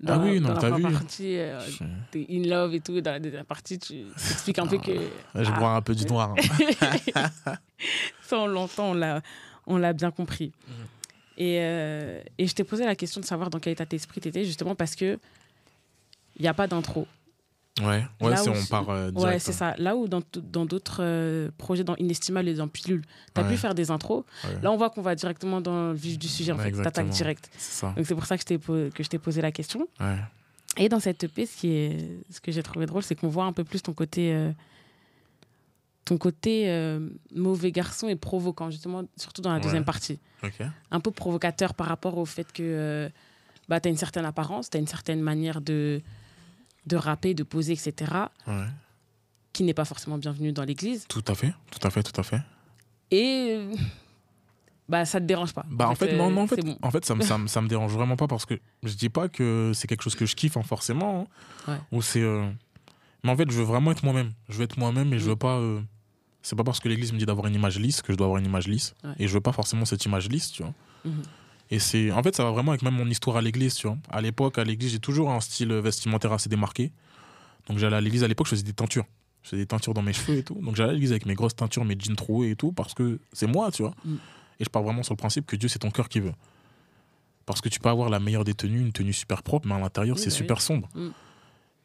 [0.07, 0.94] Ah oui, non, dans la t'as première vu.
[0.96, 3.00] partie, euh, Je, t'es in love et tout.
[3.00, 4.92] Dans la deuxième partie, tu expliques un peu que.
[4.92, 5.50] je Ah.
[5.57, 6.34] broie un peu du noir.
[7.14, 7.30] hein.
[8.22, 9.20] Ça, on l'entend, on l'a,
[9.66, 10.53] on l'a bien compris.
[10.66, 10.74] Mhm.
[11.38, 14.28] Et, euh, et je t'ai posé la question de savoir dans quel état d'esprit tu
[14.28, 15.18] étais, justement parce que
[16.36, 17.07] il n'y a pas d'intro.
[17.81, 19.55] Ouais, ouais où on part euh, Ouais, c'est hein.
[19.55, 19.75] ça.
[19.79, 20.20] Là où dans,
[20.66, 23.03] d'autres euh, projets, dans Inestimable et dans Pilule,
[23.35, 23.51] tu as Ouais.
[23.51, 24.25] pu faire des intros.
[24.45, 24.61] Ouais.
[24.62, 26.53] Là, on voit qu'on va directement dans le vif du sujet.
[26.53, 27.49] En Ouais, fait, t'attaques direct.
[27.57, 27.95] Ça.
[27.97, 29.89] Donc, c'est pour ça que je t'ai, po- posé la question.
[30.77, 33.45] Et dans cette EP, ce, qui est, ce que j'ai trouvé drôle, c'est qu'on voit
[33.45, 34.53] un peu plus ton côté, euh,
[36.05, 40.18] ton côté euh, mauvais garçon et provoquant, justement, surtout dans la deuxième partie.
[40.91, 43.11] Un peu provocateur par rapport au fait que
[43.68, 46.03] bah, tu as une certaine apparence, tu as une certaine manière de,
[46.87, 48.12] de rapper, de poser, etc.,
[48.47, 48.64] Ouais.
[49.53, 51.07] qui n'est pas forcément bienvenue dans l'église.
[51.09, 52.41] Tout à fait, tout à fait, tout à fait.
[53.11, 53.74] Et euh,
[54.89, 55.64] bah, ça te dérange pas.
[55.70, 56.76] Bah en fait, non, euh, non, en fait, bon.
[56.83, 59.09] en fait ça, me, ça, me, ça me dérange vraiment pas parce que je dis
[59.09, 61.28] pas que c'est quelque chose que je kiffe hein, forcément.
[61.68, 61.72] hein.
[61.72, 61.78] Ouais.
[61.93, 62.22] Ou c'est.
[62.22, 62.51] euh,
[63.22, 64.33] Mais en fait, je veux vraiment être moi-même.
[64.49, 65.28] Je veux être moi-même et je Mm.
[65.28, 65.59] veux pas.
[65.59, 65.80] euh,
[66.43, 68.41] C'est pas parce que l'église me dit d'avoir une image lisse que je dois avoir
[68.41, 68.95] une image lisse.
[69.05, 69.12] Ouais.
[69.20, 70.74] Et je veux pas forcément cette image lisse, tu vois.
[71.05, 71.22] Mhm.
[71.73, 72.11] Et c'est.
[72.12, 73.97] En fait, ça va vraiment avec même mon histoire à l'église, tu vois.
[74.11, 76.93] À l'époque, à l'église, j'ai toujours un style vestimentaire assez démarqué.
[77.66, 79.07] Donc j'allais à l'église à l'époque, je faisais des teintures.
[79.43, 80.55] Je faisais des teintures dans mes cheveux et tout.
[80.61, 83.18] Donc j'allais à l'église avec mes grosses teintures, mes jeans troués et tout, parce que
[83.33, 83.95] c'est moi, tu vois.
[84.05, 84.14] Mm.
[84.61, 86.35] Et je pars vraiment sur le principe que Dieu, c'est ton cœur qui veut.
[87.47, 89.79] Parce que tu peux avoir la meilleure des tenues, une tenue super propre, mais à
[89.79, 90.89] l'intérieur, Oui, c'est bah super sombre.
[90.95, 91.09] Mm.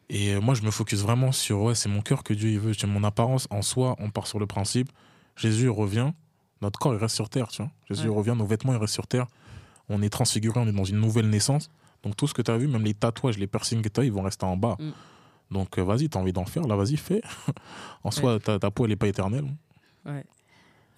[0.09, 2.59] Et euh, moi, je me focus vraiment sur, ouais, c'est mon cœur que Dieu il
[2.59, 2.73] veut.
[2.87, 4.91] Mon apparence en soi, on part sur le principe.
[5.37, 6.11] Jésus revient,
[6.61, 7.71] notre corps, il reste sur terre, tu vois.
[7.89, 8.15] Jésus Ouais.
[8.15, 9.27] revient, nos vêtements, ils restent sur terre.
[9.89, 11.69] On est transfiguré, on est dans une nouvelle naissance.
[12.03, 14.03] Donc tout ce que tu as vu, même les tatouages, les piercings que tu as,
[14.03, 14.75] ils vont rester en bas.
[14.79, 14.91] Mm.
[15.51, 17.21] Donc euh, vas-y, tu as envie d'en faire, là, vas-y, fais.
[18.03, 19.45] en soi, ta, ta peau, elle n'est pas éternelle.
[20.05, 20.25] Ouais.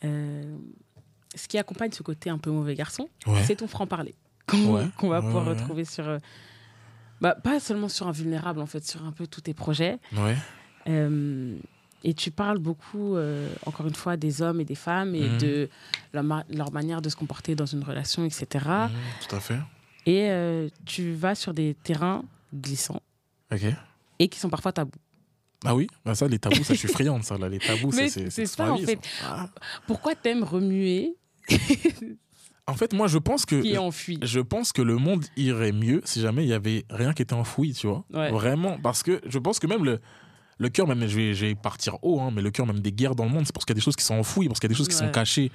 [0.03, 0.57] Euh,
[1.35, 3.43] ce qui accompagne ce côté un peu mauvais garçon, Ouais.
[3.43, 4.15] c'est ton franc-parler.
[4.47, 6.07] Qu'on va pouvoir retrouver sur.
[6.07, 6.17] euh,
[7.21, 9.99] bah, pas seulement sur Invulnérable, en fait, sur un peu tous tes projets.
[10.17, 10.35] Ouais.
[10.87, 11.57] Euh,
[12.03, 15.37] et tu parles beaucoup, euh, encore une fois, des hommes et des femmes et Mhm.
[15.39, 15.69] de
[16.13, 18.45] leur, ma- leur manière de se comporter dans une relation, etc.
[18.65, 18.89] Mhm,
[19.27, 19.59] tout à fait.
[20.05, 22.23] Et euh, tu vas sur des terrains
[22.53, 23.01] glissants
[23.51, 23.61] Ok.
[24.19, 24.91] et qui sont parfois tabous.
[25.65, 27.49] Ah oui, bah ça, les tabous, ça, je suis friande, ça, là.
[27.49, 28.99] Les tabous, c'est- c'est ça, en vie, fait.
[29.25, 29.49] Ah.
[29.87, 31.15] Pourquoi t'aimes remuer
[32.67, 33.59] En fait, moi, je pense que.
[33.61, 36.85] qui est enfui Je pense que le monde irait mieux si jamais il y avait
[36.89, 38.05] rien qui était enfoui, tu vois.
[38.13, 38.31] Ouais.
[38.31, 39.99] Vraiment, parce que je pense que même le,
[40.59, 42.91] le cœur, même, je vais, je vais partir haut, hein, mais le cœur même des
[42.91, 44.59] guerres dans le monde, c'est parce qu'il y a des choses qui sont enfouies, parce
[44.59, 45.51] qu'il y a des choses qui sont cachées.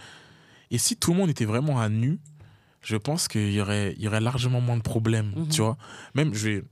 [0.70, 2.18] Et si tout le monde était vraiment à nu,
[2.80, 5.48] je pense qu'il y aurait, il y aurait largement moins de problèmes, Mhm.
[5.48, 5.76] tu vois.
[6.14, 6.64] Même, je vais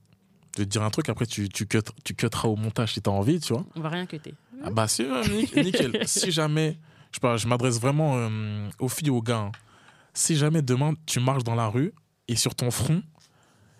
[0.52, 3.12] te dire un truc, après tu, tu, cut, tu cutteras au montage si tu as
[3.12, 3.64] envie, tu vois.
[3.76, 4.34] On va rien cuter.
[4.64, 5.92] Ah bah si, nic- nickel.
[6.06, 6.78] si jamais
[7.12, 9.38] je, pas, je m'adresse vraiment euh, aux filles, aux gars.
[9.38, 9.52] hein.
[10.14, 11.92] Si jamais demain tu marches dans la rue
[12.28, 13.02] et sur ton front,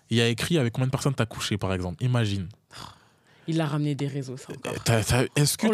[0.09, 2.03] il y a écrit avec combien de personnes t'as couché, par exemple.
[2.03, 2.49] Imagine.
[3.47, 4.73] Il a ramené des réseaux, ça encore.
[5.35, 5.67] Est-ce que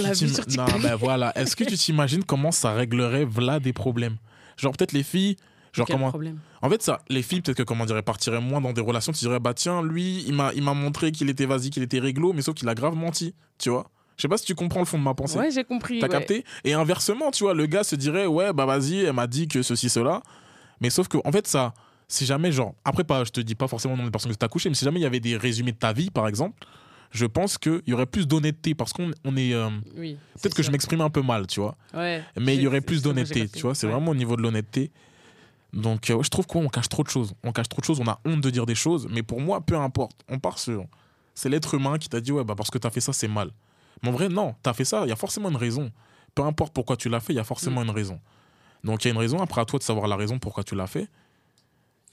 [0.44, 1.38] tu ben voilà.
[1.38, 4.18] Est-ce que tu t'imagines comment ça réglerait voilà des problèmes?
[4.58, 5.38] Genre peut-être les filles,
[5.72, 6.40] genre Quel comment problème?
[6.62, 9.12] En fait ça, les filles peut-être que comment dire, partiraient moins dans des relations.
[9.12, 12.42] Tu dirais bah tiens lui il m'a montré qu'il était vas-y qu'il était réglo, mais
[12.42, 13.90] sauf qu'il a grave menti, tu vois?
[14.18, 15.38] Je sais pas si tu comprends le fond de ma pensée.
[15.38, 16.00] Ouais, j'ai compris.
[16.00, 16.12] T'as ouais.
[16.12, 16.44] capté?
[16.66, 19.62] Et inversement, tu vois, le gars se dirait ouais bah vas-y elle m'a dit que
[19.62, 20.22] ceci cela,
[20.82, 21.74] mais sauf que en fait ça,
[22.08, 24.38] si jamais genre après pas, je te dis pas forcément le nombre de personnes que
[24.38, 26.66] t'as couché, mais si jamais il y avait des résumés de ta vie par exemple.
[27.12, 29.54] Je pense qu'il y aurait plus d'honnêteté parce qu'on on est.
[29.54, 30.18] euh, Oui.
[30.42, 31.76] Peut-être que je m'exprime un peu mal, tu vois.
[31.94, 32.24] Ouais.
[32.40, 33.74] Mais il y aurait plus d'honnêteté, tu vois.
[33.76, 33.94] C'est Ouais.
[33.94, 34.92] vraiment au niveau de l'honnêteté.
[35.74, 37.34] Donc, euh, je trouve qu'on cache trop de choses.
[37.44, 39.08] On cache trop de choses, on a honte de dire des choses.
[39.10, 40.18] Mais pour moi, peu importe.
[40.28, 40.86] On part sur.
[41.36, 43.52] C'est l'être humain qui t'a dit, ouais, bah parce que t'as fait ça, c'est mal.
[44.04, 45.92] Mais en vrai, non, t'as fait ça, il y a forcément une raison.
[46.36, 48.20] Peu importe pourquoi tu l'as fait, il y a forcément une raison.
[48.84, 49.40] Donc, il y a une raison.
[49.42, 51.08] Après, à toi de savoir la raison pourquoi tu l'as fait.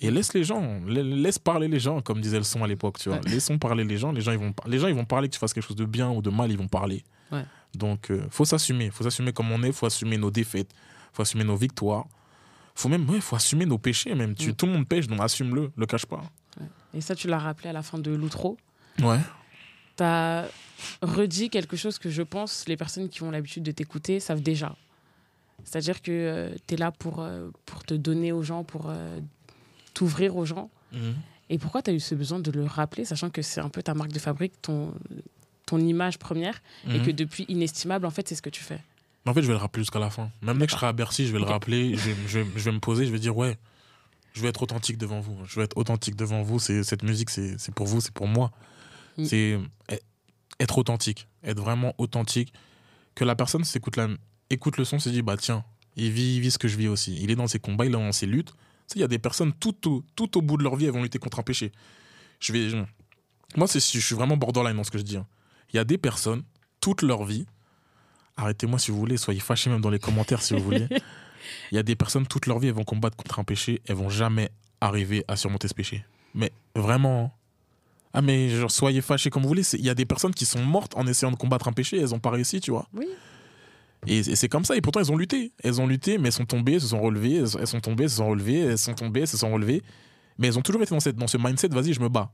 [0.01, 2.99] Et laisse les gens, la- laisse parler les gens, comme disait le son à l'époque,
[2.99, 3.19] tu vois.
[3.19, 3.31] Ouais.
[3.31, 4.13] Laissons parler les gens.
[4.13, 5.87] Les gens, ils vont, les gens, ils vont parler que tu fasses quelque chose de
[5.87, 7.03] bien ou de mal, ils vont parler.
[7.33, 7.45] Ouais.
[7.75, 8.91] Donc, euh, faut s'assumer.
[8.91, 9.73] faut s'assumer comme on est.
[9.73, 10.71] faut assumer nos défaites.
[11.13, 12.05] faut assumer nos victoires.
[12.75, 14.35] faut même, ouais, faut assumer nos péchés, même.
[14.35, 14.55] Tu, Mm.
[14.55, 15.73] Tout le monde pêche, donc assume-le.
[15.75, 16.21] Le cache pas.
[16.93, 18.59] Et ça, tu l'as rappelé à la fin de l'outro.
[19.03, 19.19] Ouais.
[19.97, 20.47] Tu as
[21.01, 24.77] redit quelque chose que je pense les personnes qui ont l'habitude de t'écouter savent déjà.
[25.65, 29.21] C'est-à-dire que tu es là pour, euh, pour te donner aux gens, pour euh,
[29.97, 30.71] t'ouvrir aux gens.
[31.49, 33.83] Et pourquoi tu as eu ce besoin de le rappeler, sachant que c'est un peu
[33.83, 34.93] ta marque de fabrique, ton,
[35.65, 37.07] ton image première, et Mhm.
[37.07, 38.81] que depuis inestimable, en fait, c'est ce que tu fais?
[39.25, 40.31] Mais En fait, je vais le rappeler jusqu'à la fin.
[40.43, 41.97] Même dès que je serai à Bercy, je vais le rappeler.
[41.97, 43.57] Je vais, je, vais, je vais me poser, je vais dire, ouais,
[44.35, 45.37] je vais être authentique devant vous.
[45.47, 46.59] Je vais être authentique devant vous.
[46.59, 48.51] C'est, cette musique, c'est, c'est pour vous, c'est pour moi.
[49.19, 49.25] Mm.
[49.25, 49.59] C'est
[49.91, 50.01] eh,
[50.61, 51.27] être authentique.
[51.45, 52.53] Être vraiment authentique.
[53.15, 54.09] Que la personne s'écoute la,
[54.51, 55.65] écoute le son, se dit, bah tiens,
[55.97, 57.17] il vit, il vit ce que je vis aussi.
[57.21, 58.53] Il est dans ses combats, il est dans ses luttes.
[58.87, 60.93] Sais, il y a des personnes tout au, tout au bout de leur vie, elles
[60.93, 61.73] vont lutter contre un péché.
[62.41, 62.77] Je vais, je-
[63.57, 65.17] moi, je suis vraiment borderline dans ce que je dis.
[65.17, 65.27] hein.
[65.73, 66.43] Il y a des personnes,
[66.81, 67.47] toute leur vie,
[68.37, 70.87] arrêtez-moi si vous voulez, soyez fâchés même dans les commentaires si vous voulez.
[71.73, 73.95] Il y a des personnes, toute leur vie, elles vont combattre contre un péché, elles
[73.97, 76.05] vont jamais arriver à surmonter ce péché.
[76.35, 77.25] Mais vraiment.
[77.25, 77.31] hein.
[78.13, 79.63] Ah, mais genre, soyez fâchés comme vous voulez.
[79.75, 82.15] Il y a des personnes qui sont mortes en essayant de combattre un péché, elles
[82.15, 82.89] ont pas réussi, tu vois.
[82.95, 83.07] Oui.
[84.07, 85.53] Et, et c'est comme ça, et pourtant elles ont lutté.
[85.63, 88.29] Elles ont lutté, mais elles sont tombées, se sont relevées, elles, sont tombées, se sont
[88.29, 89.83] relevées, elles sont tombées, se sont relevées.
[90.39, 92.31] Mais elles ont toujours été dans, cette, dans ce mindset, vas-y, je me bats.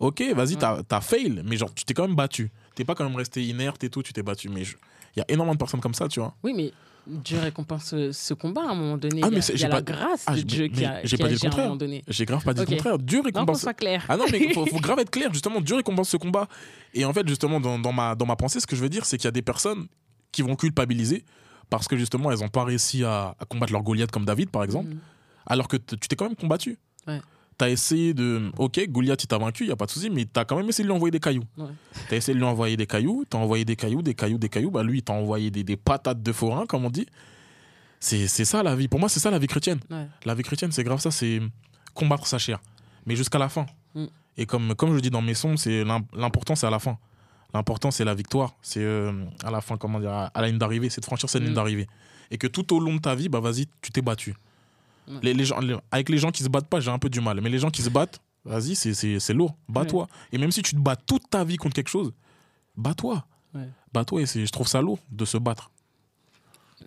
[0.00, 2.50] Ok, vas-y, t'as t'as fail, mais genre, tu t'es quand même battu.
[2.74, 4.48] T'es pas quand même resté inerte et tout, tu t'es battu.
[4.48, 6.34] Mais il y a énormément de personnes comme ça, tu vois.
[6.42, 6.72] Oui, mais
[7.06, 9.20] Dieu récompense ce, ce combat à un moment donné.
[9.22, 11.04] Ah, mais a, c'est- il y a la pas- grâce Ah, de Dieu qui a,
[11.04, 11.66] j'ai qui pas dit le agit à un contraire.
[11.66, 12.02] moment donné.
[12.08, 12.98] J'ai grave pas dit le contraire.
[12.98, 13.60] Dieu Non, qu'on récompense.
[13.60, 14.04] soit clair.
[14.08, 15.60] Ah non, mais faut, faut grave être clair, justement.
[15.60, 16.48] Dieu récompense ce combat.
[16.94, 19.04] Et en fait, justement, dans, dans ma, dans ma pensée, ce que je veux dire,
[19.04, 19.86] c'est qu'il y a des personnes
[20.32, 21.24] qui vont culpabiliser
[21.70, 24.64] parce que, justement, elles n'ont pas réussi à, à combattre leur Goliath comme David, par
[24.64, 24.98] exemple, Mhm.
[25.46, 26.78] alors que tu t'es quand même combattu.
[27.06, 27.20] Ouais.
[27.58, 28.50] T'as essayé de.
[28.58, 30.68] Ok, Goliath, il t'a vaincu, il n'y a pas de souci, mais t'as quand même
[30.68, 31.44] essayé de lui envoyer des cailloux.
[31.56, 31.66] Ouais.
[32.08, 34.70] T'as essayé de lui envoyer des cailloux, t'as envoyé des cailloux, des cailloux, des cailloux.
[34.70, 37.06] Bah, lui, il t'a envoyé des, des patates de forain, comme on dit.
[38.00, 38.88] C'est ça la vie.
[38.88, 39.78] Pour moi, c'est ça la vie chrétienne.
[39.90, 40.08] Ouais.
[40.24, 41.40] La vie chrétienne, c'est grave ça, c'est
[41.94, 42.60] combattre sa chair.
[43.06, 43.66] Mais jusqu'à la fin.
[43.94, 44.06] Mm.
[44.38, 45.54] Et comme, comme je dis dans mes sons,
[46.14, 46.98] l'important, c'est à la fin.
[47.54, 48.54] L'important, c'est la victoire.
[48.62, 50.88] C'est euh, à la fin, comment dire, à la ligne d'arrivée.
[50.90, 51.46] C'est de franchir cette Mm.
[51.46, 51.86] ligne d'arrivée.
[52.30, 54.34] Et que tout au long de ta vie, bah vas-y, tu t'es battu.
[55.08, 55.18] Ouais.
[55.22, 57.20] Les, les gens, les- avec les gens qui se battent pas, j'ai un peu du
[57.20, 57.40] mal.
[57.42, 59.54] Mais les gens qui se battent, vas-y, c'est- lourd.
[59.68, 60.08] Bats-toi.
[60.32, 62.12] Et même si tu te bats toute ta vie contre quelque chose,
[62.76, 63.24] bats-toi.
[63.54, 63.68] Ouais.
[63.92, 64.22] Bats-toi.
[64.22, 65.70] Et je trouve ça lourd de se battre.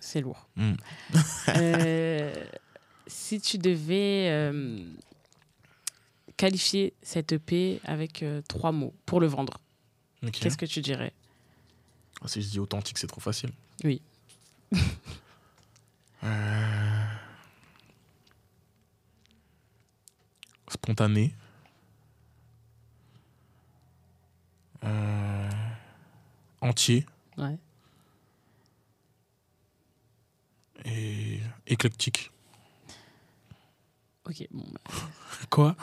[0.00, 0.48] C'est lourd.
[0.56, 0.72] Mm.
[1.56, 2.34] Euh,
[3.06, 4.84] si tu devais euh,
[6.36, 9.58] qualifier cette EP avec euh, trois mots pour le vendre,
[10.32, 11.12] Qu'est-ce que tu dirais?
[12.22, 13.50] Ah, Si je dis authentique, c'est trop facile.
[13.84, 14.00] Oui.
[16.24, 17.04] Euh,
[20.68, 21.32] Spontané.
[24.84, 25.50] Euh,
[26.60, 27.06] Entier
[27.36, 27.58] Ouais.
[30.84, 32.30] et éclectique.
[34.28, 34.46] Ok.
[34.50, 34.80] Bon, bah.
[35.50, 35.76] Quoi?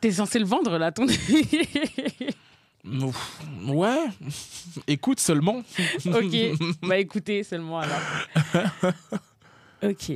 [0.00, 1.06] T'es censé le vendre là, ton.
[2.84, 4.06] Ouf, Ouais.
[4.86, 5.62] Écoute seulement.
[6.06, 6.36] ok.
[6.82, 8.00] Bah écoutez seulement alors.
[9.82, 10.12] ok.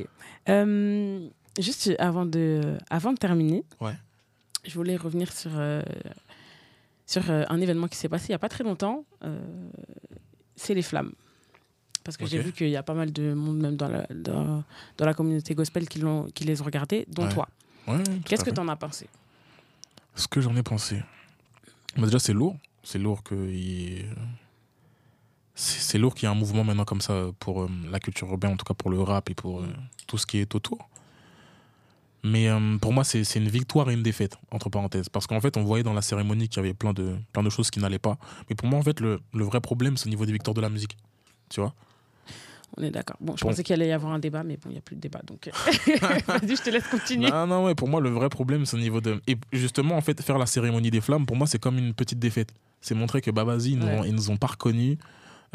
[0.49, 1.27] Euh,
[1.59, 3.63] juste avant de, avant de terminer.
[3.79, 3.95] Ouais.
[4.65, 5.81] Je voulais revenir sur, euh,
[7.05, 9.05] sur euh, un événement qui s'est passé il n'y a pas très longtemps.
[10.57, 11.13] C'est les flammes.
[12.03, 14.63] Parce que j'ai vu qu'il y a pas mal de monde, même dans la, dans,
[14.97, 17.33] dans la communauté gospel, qui, l'ont- qui les ont regardés, dont Ouais.
[17.33, 17.47] toi.
[17.87, 19.07] Ouais, Qu'est-ce que tu en as pensé?
[20.15, 21.03] Ce que j'en ai pensé.
[21.97, 22.55] Déjà, c'est lourd.
[22.83, 23.35] C'est lourd que.
[23.35, 24.05] il-
[25.55, 28.53] c'est lourd qu'il y ait un mouvement maintenant comme ça pour euh, la culture urbaine,
[28.53, 29.67] en tout cas pour le rap et pour euh,
[30.05, 30.87] tout ce qui est autour.
[32.23, 35.07] Mais euh, pour moi, c'est une victoire et une défaite, entre parenthèses.
[35.09, 37.49] Parce qu'en fait, on voyait dans la cérémonie qu'il y avait plein de, plein de
[37.49, 38.17] choses qui n'allaient pas.
[38.49, 40.61] Mais pour moi, en fait, le, le vrai problème, c'est au niveau des victoires de
[40.61, 40.97] la musique.
[41.49, 41.73] Tu vois?
[42.75, 43.17] On est d'accord.
[43.21, 44.95] Bon, je pensais qu'il allait y avoir un débat, mais bon, il n'y a plus
[44.95, 45.21] de débat.
[45.25, 45.49] Donc,
[46.27, 47.29] vas-y, je te laisse continuer.
[47.29, 49.21] Non, non, ouais, pour moi, le vrai problème, c'est au niveau de.
[49.27, 52.19] Et justement, en fait, faire la cérémonie des flammes, pour moi, c'est comme une petite
[52.19, 52.49] défaite.
[52.81, 54.97] C'est montrer que, bah, vas-y, ils ne nous ont pas reconnus.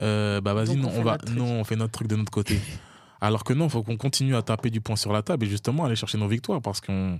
[0.01, 2.59] Euh, bah, vas-y, on, on va, nous, on fait notre truc de notre côté.
[3.21, 5.49] Alors que non, il faut qu'on continue à taper du poing sur la table et
[5.49, 7.17] justement aller chercher nos victoires parce que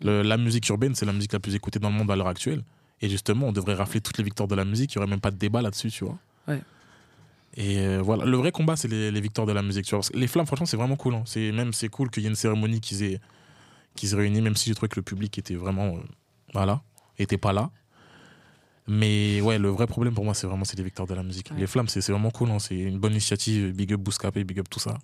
[0.00, 2.64] la musique urbaine, c'est la musique la plus écoutée dans le monde à l'heure actuelle.
[3.00, 4.94] Et justement, on devrait rafler toutes les victoires de la musique.
[4.94, 6.18] Il n'y aurait même pas de débat là-dessus, tu vois.
[6.48, 6.60] Ouais.
[7.56, 9.86] Et euh, voilà, le vrai combat, c'est les, victoires de la musique.
[9.86, 10.04] Tu vois.
[10.14, 11.14] Les flammes, franchement, c'est vraiment cool.
[11.14, 11.22] Hein.
[11.24, 13.16] C'est même c'est cool qu'il y ait une cérémonie qui se,
[13.94, 16.00] qui se réunit, même si je trouvais que le public était vraiment, euh,
[16.52, 16.82] voilà,
[17.18, 17.70] était pas là.
[18.86, 21.50] Mais ouais, le vrai problème pour moi, c'est vraiment c'est les victoires de la musique.
[21.56, 22.50] Les flammes, c'est vraiment cool.
[22.50, 22.58] Hein.
[22.58, 23.72] C'est une bonne initiative.
[23.72, 24.98] Big up Bouscapé, big up tout ça.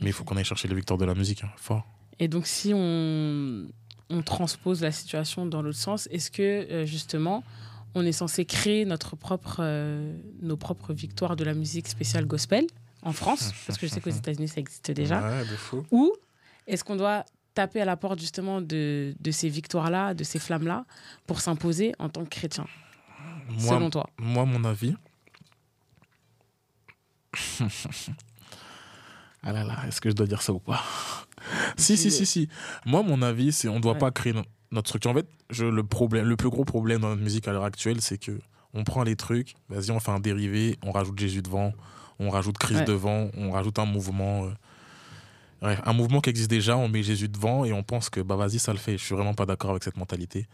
[0.00, 1.86] Mais il faut qu'on aille chercher les victoires de la musique, hein, fort.
[2.18, 3.68] Et donc, si on,
[4.10, 7.44] on transpose la situation dans l'autre sens, est-ce que euh, justement,
[7.94, 12.66] on est censé créer notre propre, euh, nos propres victoires de la musique spéciale gospel
[13.02, 15.20] en France Parce que je sais qu'aux États-Unis, ça existe déjà.
[15.20, 15.84] Ouais, de fou.
[15.90, 16.12] Ou
[16.66, 17.24] est-ce qu'on doit
[17.54, 20.84] taper à la porte justement de, de ces victoires-là, de ces flammes-là,
[21.26, 22.66] pour s'imposer en tant que chrétien?
[23.48, 24.94] Moi, Selon toi Moi, mon avis.
[29.42, 30.82] ah là là, est-ce que je dois dire ça ou pas?
[31.76, 32.48] Si, si, si, si.
[32.86, 34.34] Moi, mon avis, c'est on ne doit pas créer
[34.70, 35.10] notre structure.
[35.10, 38.00] En fait, je, le, problème, le plus gros problème dans notre musique à l'heure actuelle,
[38.00, 38.40] c'est que
[38.74, 41.72] on prend les trucs, vas-y, on fait un dérivé, on rajoute Jésus devant,
[42.18, 44.46] on rajoute Christ devant, on rajoute un mouvement.
[45.62, 48.36] Euh, un mouvement qui existe déjà, on met Jésus devant et on pense que bah
[48.36, 48.98] vas-y, ça le fait.
[48.98, 50.46] Je suis vraiment pas d'accord avec cette mentalité.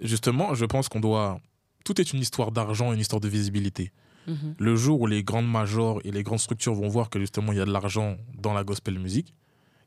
[0.00, 1.40] Justement, je pense qu'on doit.
[1.84, 3.92] Tout est une histoire d'argent, une histoire de visibilité.
[4.26, 4.54] Mhm.
[4.58, 7.58] Le jour où les grandes majors et les grandes structures vont voir que justement il
[7.58, 9.34] y a de l'argent dans la gospel music,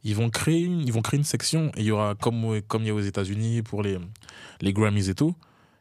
[0.04, 2.84] ils vont créer une, ils vont créer une section et il y aura comme comme
[2.84, 3.98] il y a aux États-Unis pour les
[4.62, 5.36] les Grammys et tout,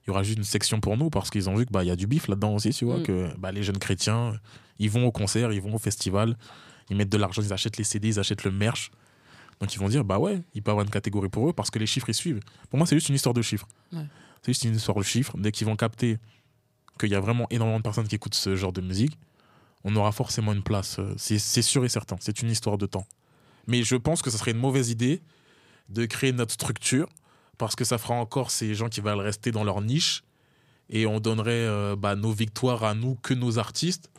[0.04, 1.88] il y aura juste une section pour nous parce qu'ils ont vu que bah il
[1.88, 3.02] y a du bif là-dedans aussi, tu vois, mm.
[3.02, 4.32] que bah, les jeunes chrétiens,
[4.78, 6.36] ils vont au concert, ils vont au festival,
[6.90, 8.90] ils mettent de l'argent, ils achètent les CD, ils achètent le merch.
[9.60, 11.70] Donc ils vont dire bah ouais, il peut y avoir une catégorie pour eux parce
[11.70, 12.40] que les chiffres ils suivent.
[12.70, 13.68] Pour moi, c'est juste une histoire de chiffres.
[13.92, 15.36] C'est juste une histoire de chiffres.
[15.36, 16.18] Dès qu'ils vont capter
[16.98, 19.18] qu'il y a vraiment énormément de personnes qui écoutent ce genre de musique,
[19.84, 20.98] on aura forcément une place.
[20.98, 22.16] Euh, c'est sûr et certain.
[22.20, 23.06] C'est une histoire de temps.
[23.68, 25.20] Mais je pense que ce serait une mauvaise idée
[25.90, 27.08] de créer notre structure
[27.58, 30.22] parce que ça fera encore ces gens qui veulent rester dans leur niche
[30.90, 34.10] et on donnerait euh, bah, nos victoires à nous que nos artistes.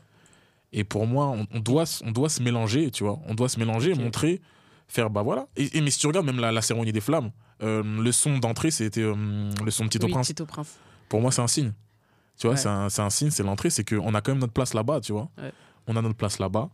[0.71, 3.19] Et pour moi, on, doit, on doit se mélanger, tu vois.
[3.25, 4.39] On doit se mélanger, montrer,
[4.87, 5.47] faire, bah voilà.
[5.55, 7.31] Et, mais si tu regardes même la, cérémonie des flammes,
[7.63, 10.31] euh, le son d'entrée, c'était le son de Tito Prince.
[10.47, 10.77] Prince.
[11.09, 11.73] Pour moi, c'est un signe.
[12.37, 15.01] Tu vois, c'est un, signe, c'est l'entrée, c'est qu'on a quand même notre place là-bas,
[15.01, 15.27] tu vois.
[15.87, 16.69] On a notre place là-bas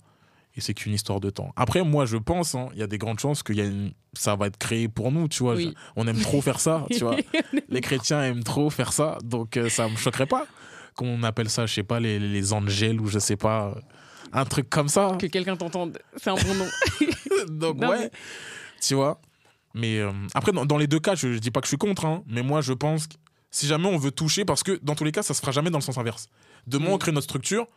[0.56, 1.52] et c'est qu'une histoire de temps.
[1.56, 3.70] Après, moi, je pense, hein, il y a des grandes chances que y a
[4.14, 5.56] ça va être créé pour nous, tu vois.
[5.96, 7.18] On aime trop faire ça, tu vois.
[7.70, 10.46] les chrétiens aiment trop faire ça, donc euh, ça me choquerait pas
[10.96, 13.82] qu'on appelle ça, je sais pas, les, les angels ou je sais pas, euh,
[14.32, 15.18] un truc comme ça.
[15.20, 16.68] Que quelqu'un t'entende, c'est un bon nom.
[17.50, 18.10] donc, ouais,
[18.82, 19.20] tu vois.
[19.74, 22.06] Mais euh, après, dans, les deux cas, je, je dis pas que je suis contre,
[22.06, 23.16] hein, mais moi, je pense que
[23.52, 25.70] si jamais on veut toucher, parce que dans tous les cas, ça se fera jamais
[25.70, 26.28] dans le sens inverse.
[26.68, 27.68] Demain, on crée notre structure,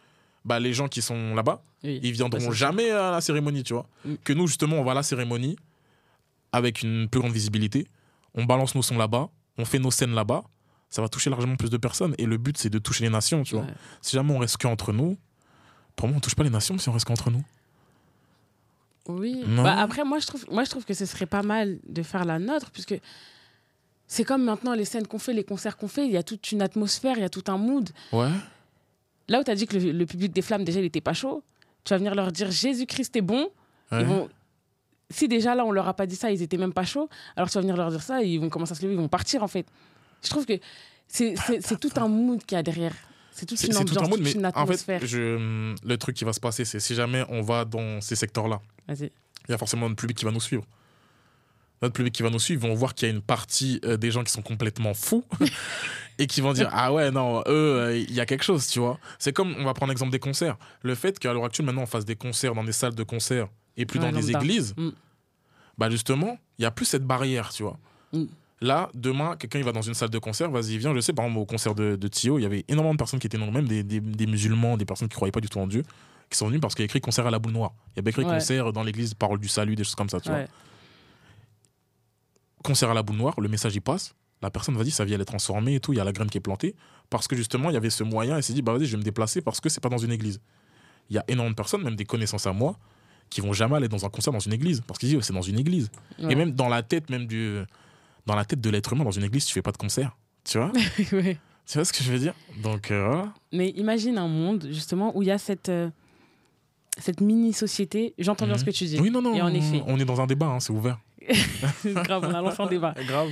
[0.48, 3.86] bah, les gens qui sont là-bas, ils viendront jamais à la cérémonie, tu vois.
[4.04, 4.14] Mm.
[4.24, 5.56] Que nous, justement, on va à la cérémonie
[6.52, 7.86] avec une plus grande visibilité,
[8.34, 9.28] on balance nos sons là-bas,
[9.58, 10.42] on fait nos scènes là-bas,
[10.88, 12.14] ça va toucher largement plus de personnes.
[12.16, 13.66] Et le but, c'est de toucher les nations, tu vois.
[14.00, 15.18] Si jamais on reste qu'entre nous,
[15.94, 17.44] pour moi, on touche pas les nations si on reste qu'entre nous.
[19.06, 19.42] Oui.
[19.46, 22.24] Bah, après, moi je, trouve, moi, je trouve que ce serait pas mal de faire
[22.24, 22.98] la nôtre, puisque
[24.06, 26.52] c'est comme maintenant les scènes qu'on fait, les concerts qu'on fait, il y a toute
[26.52, 27.90] une atmosphère, il y a tout un mood.
[28.12, 28.30] Ouais.
[29.28, 31.42] Là où tu as dit que le, public des flammes, déjà, il n'était pas chaud,
[31.84, 33.50] tu vas venir leur dire Jésus-Christ est bon.
[33.92, 34.28] Ils vont...
[35.10, 37.48] Si déjà là, on leur a pas dit ça, ils étaient même pas chauds, alors
[37.48, 39.42] tu vas venir leur dire ça, ils vont commencer à se lever, ils vont partir
[39.42, 39.66] en fait.
[40.22, 40.58] Je trouve que
[41.06, 42.94] c'est tout un mood qu'il y a derrière.
[43.30, 44.98] C'est toute une ambiance, tout un mood, une atmosphère.
[44.98, 48.02] En fait, je, le truc qui va se passer, c'est si jamais on va dans
[48.02, 49.10] ces secteurs-là, il
[49.48, 50.64] y a forcément un public qui va nous suivre
[51.82, 54.10] notre public qui va nous suivre vont voir qu'il y a une partie euh, des
[54.10, 55.24] gens qui sont complètement fous
[56.18, 58.80] et qui vont dire ah ouais non eux euh, il y a quelque chose tu
[58.80, 58.98] vois.
[59.18, 60.56] C'est comme on va prendre l'exemple des concerts.
[60.82, 63.48] Le fait qu'à l'heure actuelle maintenant on fasse des concerts dans des salles de concert
[63.76, 64.90] et plus dans des églises mm.
[65.78, 67.78] bah justement il y a plus cette barrière tu vois.
[68.12, 68.24] Mm.
[68.60, 71.26] là demain quelqu'un il va dans une salle de concert vas-y viens je sais par
[71.26, 73.52] exemple au concert de, de Thio il y avait énormément de personnes qui étaient non
[73.52, 75.84] même des, des, musulmans des personnes qui croyaient pas du tout en Dieu
[76.28, 77.72] qui sont venus parce qu'il y a écrit concert à la boule noire.
[77.94, 80.28] Il y avait écrit concert dans l'église parole du salut des choses comme ça tu
[80.28, 80.44] vois
[82.62, 84.14] concert à la boule noire, le message y passe.
[84.42, 86.30] La personne, vas-y, sa vie, elle est transformée et tout, il y a la graine
[86.30, 86.74] qui est plantée.
[87.10, 88.98] Parce que justement, il y avait ce moyen, elle s'est dit, bah vas-y, je vais
[88.98, 90.40] me déplacer parce que c'est pas dans une église.
[91.10, 92.76] Il y a énormément de personnes, même des connaissances à moi,
[93.30, 94.82] qui vont jamais aller dans un concert dans une église.
[94.86, 95.90] Parce qu'ils disent, oh, c'est dans une église.
[96.18, 96.32] Ouais.
[96.32, 97.58] Et même dans la tête, même du.
[98.26, 100.16] Dans la tête de l'être humain, dans une église, tu fais pas de concert.
[100.44, 100.70] Tu vois?
[101.12, 101.38] Ouais.
[101.66, 102.32] Tu vois ce que je veux dire?
[102.62, 103.34] Donc, euh, voilà.
[103.52, 105.90] Mais imagine un monde, justement, où il y a cette, euh,
[106.98, 108.14] cette mini-société.
[108.18, 108.60] J'entends bien Mhm.
[108.60, 108.98] ce que tu dis.
[109.00, 109.34] Oui, non, non.
[109.34, 109.82] Et en effet.
[109.86, 110.98] On est dans un débat, hein, c'est ouvert.
[111.84, 112.94] Grave, on a lancé un débat.
[113.06, 113.28] Grave.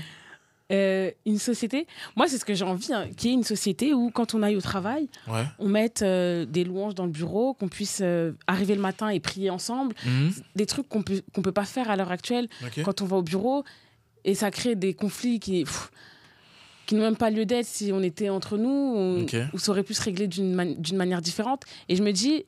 [0.72, 3.94] Euh, une société, moi, c'est ce que j'ai envie, hein, qu'il y ait une société
[3.94, 5.44] où, quand on aille au travail, Ouais.
[5.60, 9.20] on mette euh, des louanges dans le bureau, qu'on puisse euh, arriver le matin et
[9.20, 9.94] prier ensemble.
[10.04, 10.32] Mhm.
[10.56, 12.48] Des trucs qu'on peut, qu'on peut pas faire à l'heure actuelle
[12.84, 13.62] quand on va au bureau.
[14.24, 15.62] Et ça crée des conflits qui.
[15.64, 15.90] pff,
[16.86, 19.36] qui n'ont même pas lieu d'être si on était entre nous, ou, Ok.
[19.52, 21.62] ou ça aurait pu se régler d'une man- d'une manière différente.
[21.88, 22.44] Et je me dis,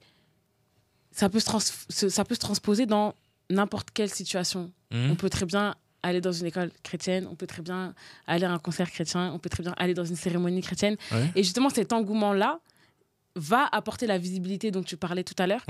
[1.13, 3.15] ça peut se- ça peut se transposer dans
[3.51, 4.71] n'importe quelle situation.
[4.91, 5.11] Mhm.
[5.13, 7.95] On peut très bien aller dans une école chrétienne, on peut très bien
[8.27, 10.97] aller à un concert chrétien, on peut très bien aller dans une cérémonie chrétienne.
[11.11, 11.31] Ouais.
[11.35, 12.61] Et justement, cet engouement-là
[13.35, 15.65] va apporter la visibilité dont tu parlais tout à l'heure,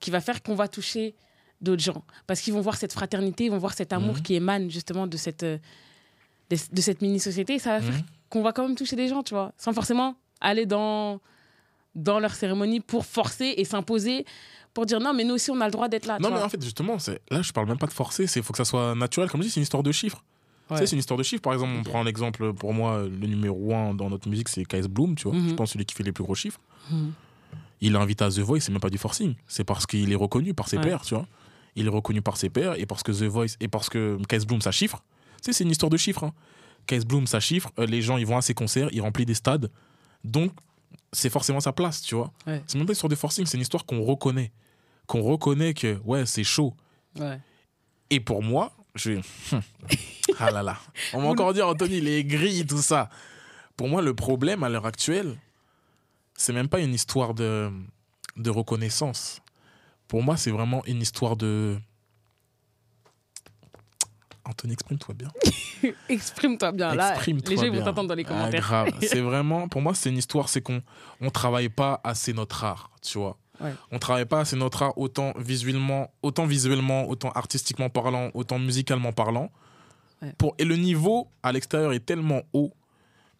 [0.00, 1.14] qui va faire qu'on va toucher
[1.60, 2.04] d'autres gens.
[2.26, 4.22] Parce qu'ils vont voir cette fraternité, ils vont voir cet amour Mhm.
[4.22, 5.58] qui émane justement de cette, euh,
[6.50, 7.54] de, de cette mini-société.
[7.54, 8.02] Et ça va faire Mhm.
[8.28, 11.20] qu'on va quand même toucher des gens, tu vois, sans forcément aller dans,
[11.94, 14.24] dans leur cérémonie pour forcer et s'imposer,
[14.74, 16.18] pour dire non, mais nous aussi, on a le droit d'être là.
[16.18, 16.46] Non, mais vois.
[16.46, 18.64] en fait, justement, c'est- là, je parle même pas de forcer, il faut que ça
[18.64, 19.28] soit naturel.
[19.30, 20.22] Comme je dis, c'est une histoire de chiffres.
[20.68, 20.78] Tu Ouais.
[20.80, 21.42] sais, c'est une histoire de chiffres.
[21.42, 24.86] Par exemple, on prend l'exemple, pour moi, le numéro un dans notre musique, c'est KS
[24.88, 25.36] Bloom, tu vois.
[25.38, 25.48] Mhm.
[25.50, 26.60] Je pense celui qui fait les plus gros chiffres.
[26.90, 27.12] Mhm.
[27.82, 29.34] Il est invité à The Voice, c'est même pas du forcing.
[29.46, 30.84] C'est parce qu'il est reconnu par ses Ouais.
[30.84, 31.26] pairs, tu vois.
[31.74, 34.46] Il est reconnu par ses pairs et parce que The Voice et parce que KS
[34.46, 35.02] Bloom, ça chiffre.
[35.42, 36.24] Tu sais, c'est une histoire de chiffres.
[36.24, 36.32] Hein.
[36.86, 37.70] KS Bloom, ça chiffre.
[37.78, 39.70] euh, les gens, ils vont à ses concerts, ils remplissent des stades.
[40.24, 40.52] Donc,
[41.12, 42.32] c'est forcément sa place, tu vois.
[42.46, 42.62] Ouais.
[42.66, 44.52] C'est même pas une histoire de forcing, c'est une histoire qu'on reconnaît.
[45.06, 46.74] Qu'on reconnaît que, ouais, c'est chaud.
[47.18, 47.38] Ouais.
[48.10, 49.20] Et pour moi, je vais.
[50.38, 50.78] ah là là.
[51.12, 53.08] On va encore dire, Anthony, les grilles, tout ça.
[53.76, 55.36] Pour moi, le problème à l'heure actuelle,
[56.36, 57.70] c'est même pas une histoire de,
[58.36, 59.40] de reconnaissance.
[60.08, 61.78] Pour moi, c'est vraiment une histoire de.
[64.52, 65.28] Anthony, exprime-toi bien.
[66.08, 66.94] Exprime-toi bien.
[66.94, 67.84] Là, Exprime-toi les gens ils vont bien.
[67.84, 68.60] t'entendre dans les Ah, commentaires.
[68.60, 68.88] grave.
[69.00, 70.82] C'est vraiment, pour moi, c'est une histoire, c'est qu'on
[71.20, 73.36] on travaille pas assez notre art, tu vois.
[73.60, 73.72] Ouais.
[73.90, 79.12] On travaille pas assez notre art autant visuellement, autant visuellement, autant artistiquement parlant, autant musicalement
[79.12, 79.50] parlant.
[80.20, 80.32] Ouais.
[80.38, 82.72] Pour, et le niveau à l'extérieur est tellement haut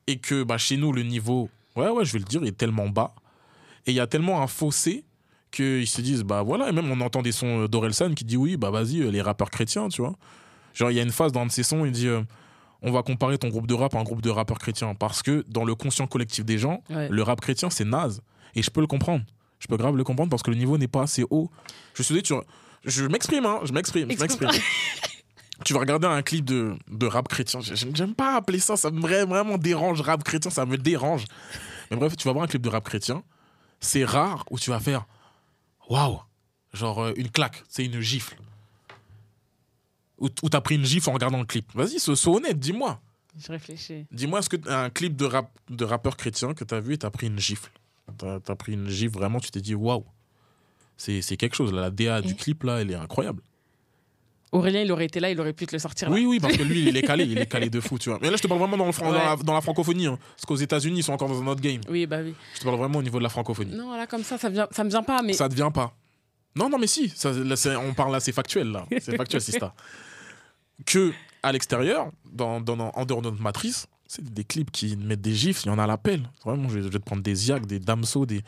[0.06, 2.88] et que bah, chez nous, le niveau, ouais, ouais, je vais le dire, est tellement
[2.88, 3.14] bas.
[3.86, 5.04] Et il y a tellement un fossé
[5.50, 8.56] qu'ils se disent, bah voilà, et même on entend des sons d'Orelsan qui dit, oui,
[8.56, 10.14] bah vas-y, euh, les rappeurs chrétiens, tu vois.
[10.74, 12.22] Genre, il y a une phase dans un de ses sons, il dit, euh,
[12.82, 14.94] on va comparer ton groupe de rap à un groupe de rappeurs chrétiens.
[14.94, 17.08] Parce que dans le conscient collectif des gens, Ouais.
[17.08, 18.20] le rap chrétien, c'est naze.
[18.54, 19.24] Et je peux le comprendre.
[19.58, 21.48] Je peux grave le comprendre parce que le niveau n'est pas assez haut.
[21.94, 22.34] Je suis tu...
[22.84, 24.48] je m'exprime, hein, je m'exprime, je Exprime.
[24.48, 24.62] m'exprime.
[25.64, 27.60] tu vas regarder un clip de, de rap chrétien.
[27.62, 30.00] J'aime pas appeler ça, ça me vra- vraiment dérange.
[30.00, 31.24] Rap chrétien, ça me dérange.
[31.92, 33.22] Mais bref, tu vas voir un clip de rap chrétien.
[33.78, 35.06] C'est rare où tu vas faire
[35.88, 36.18] waouh,
[36.72, 38.36] genre euh, une claque, c'est une gifle.
[40.22, 41.66] Ou ou t'as pris une gifle en regardant le clip.
[41.74, 43.00] Vas-y, sois sois honnête, dis-moi.
[43.38, 44.06] Je réfléchis.
[44.10, 47.10] Dis-moi, est-ce que un clip de, rap, de rappeur chrétien que t'as vu et t'as
[47.10, 47.70] pris une gifle?
[48.18, 50.04] T'as as pris une gifle, vraiment, tu t'es dit waouh.
[50.96, 53.42] C'est c'est quelque chose, la DA du clip, là, elle est incroyable.
[54.52, 56.10] Aurélien, il aurait été là, il aurait pu te le sortir.
[56.10, 56.14] là.
[56.14, 58.18] Oui, oui, parce que lui, il est calé, il est calé de fou, tu vois.
[58.20, 59.18] Mais là, je te parle vraiment dans, le fran- Ouais.
[59.18, 60.06] dans, la, dans la francophonie.
[60.06, 60.18] hein.
[60.36, 61.80] parce qu'aux États-Unis, ils sont encore dans un autre game.
[61.88, 62.34] Oui, bah oui.
[62.54, 63.74] Je te parle vraiment au niveau de la francophonie.
[63.74, 65.32] Non, là, comme ça, ça, vient, ça me vient pas, mais.
[65.32, 65.96] Ça ne vient pas.
[66.54, 67.08] Non, non, mais si.
[67.08, 68.84] Ça, là, c'est- on parle là, c'est factuel, là.
[69.00, 69.74] C'est factuel, Sista.
[70.86, 71.12] Que
[71.42, 75.64] à l'extérieur, dans, en dehors de notre matrice, c'est des clips qui mettent des gifs,
[75.64, 76.28] il y en a à l'appel.
[76.44, 78.42] Vraiment, je vais, je vais te prendre des Ziac, des Damso, des.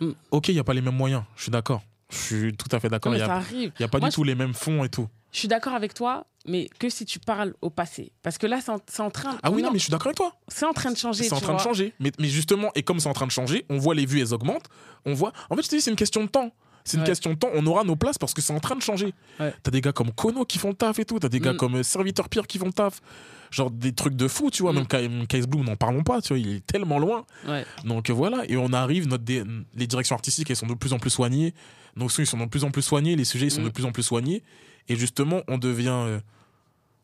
[0.00, 0.10] Mm.
[0.30, 1.82] Ok, il n'y a pas les mêmes moyens, je suis d'accord.
[2.10, 3.12] Je suis tout à fait d'accord.
[3.14, 3.72] Il n'y ça a, arrive.
[3.78, 5.08] il y a pas Moi, du tout les mêmes fonds et tout.
[5.32, 8.12] Je suis d'accord avec toi, mais que si tu parles au passé.
[8.22, 9.36] Parce que là, c'est en, train.
[9.42, 10.32] Ah oui, non, mais je suis d'accord avec toi.
[10.48, 11.24] C'est en train de changer.
[11.24, 11.92] C'est en train de changer.
[12.00, 14.32] Mais, mais justement, et comme c'est en train de changer, on voit les vues, elles
[14.32, 14.68] augmentent.
[15.04, 15.32] On voit.
[15.50, 16.52] En fait, je te dis, c'est une question de temps.
[16.86, 17.06] C'est une Ouais.
[17.08, 17.50] question de temps.
[17.54, 19.12] On aura nos places parce que c'est en train de changer.
[19.40, 19.52] Ouais.
[19.62, 21.18] T'as des gars comme Kono qui font le taf et tout.
[21.18, 21.56] T'as des gars Mm.
[21.56, 23.00] comme euh, Serviteur Pierre qui font le taf.
[23.50, 24.72] Genre des trucs de fou, tu vois.
[24.72, 24.86] Mm.
[24.92, 26.38] Même Kais Bloom, n'en parlons pas, tu vois.
[26.38, 27.26] Il est tellement loin.
[27.46, 27.66] Ouais.
[27.84, 28.44] Donc euh, voilà.
[28.48, 29.42] Et on arrive, notre dé-
[29.74, 31.52] les directions artistiques, elles sont de plus en plus soignées.
[31.96, 33.16] Nos sons, ils sont de plus en plus soignés.
[33.16, 33.64] Les sujets, ils sont Mm.
[33.64, 34.42] de plus en plus soignés.
[34.88, 35.88] Et justement, on devient.
[35.90, 36.20] euh,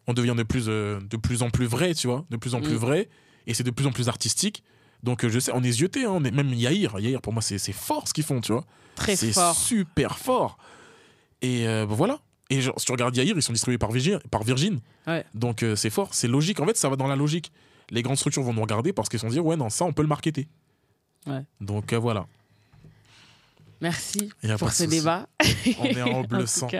[0.06, 2.60] on devient de plus, euh, de plus en plus vrai, tu vois, de plus en
[2.60, 2.76] plus Mm.
[2.78, 3.08] vrai,
[3.46, 4.64] et c'est de plus en plus artistique.
[5.04, 7.58] Donc je sais, on est zioté, hein, on est, même Yair, Yair pour moi c'est
[7.58, 8.64] c'est fort ce qu'ils font, tu vois.
[8.94, 9.54] Très C'est fort.
[9.56, 10.58] super fort.
[11.40, 12.18] Et euh, bah, voilà.
[12.50, 14.18] Et genre, si tu regardes Yair, ils sont distribués par Virgin.
[14.30, 14.80] Par Virgin.
[15.06, 15.24] Ouais.
[15.34, 16.60] Donc euh, c'est fort, c'est logique.
[16.60, 17.50] En fait, ça va dans la logique.
[17.90, 20.02] Les grandes structures vont nous regarder parce qu'ils vont dire, ouais, non, ça, on peut
[20.02, 20.48] le marketer.
[21.26, 21.44] Ouais.
[21.60, 22.26] Donc euh, voilà.
[23.80, 25.26] Merci pour ce débat.
[25.80, 26.68] On est en bleu en sang.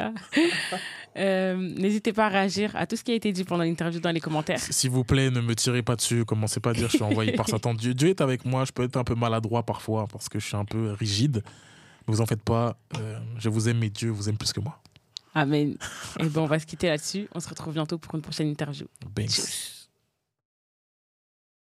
[1.14, 4.12] Euh, n'hésitez pas à réagir à tout ce qui a été dit pendant l'interview dans
[4.12, 4.58] les commentaires.
[4.58, 6.24] S'il vous plaît, ne me tirez pas dessus.
[6.24, 7.74] Commencez pas à dire que je suis envoyé par Satan.
[7.74, 8.64] Dieu, Dieu est avec moi.
[8.64, 11.42] Je peux être un peu maladroit parfois parce que je suis un peu rigide.
[12.08, 12.76] Ne vous en faites pas.
[12.98, 14.78] Euh, je vous aime, mais Dieu vous aime plus que moi.
[15.34, 15.76] Amen.
[16.20, 17.28] Et bon, on va se quitter là-dessus.
[17.34, 18.86] On se retrouve bientôt pour une prochaine interview.
[19.14, 19.81] Thanks.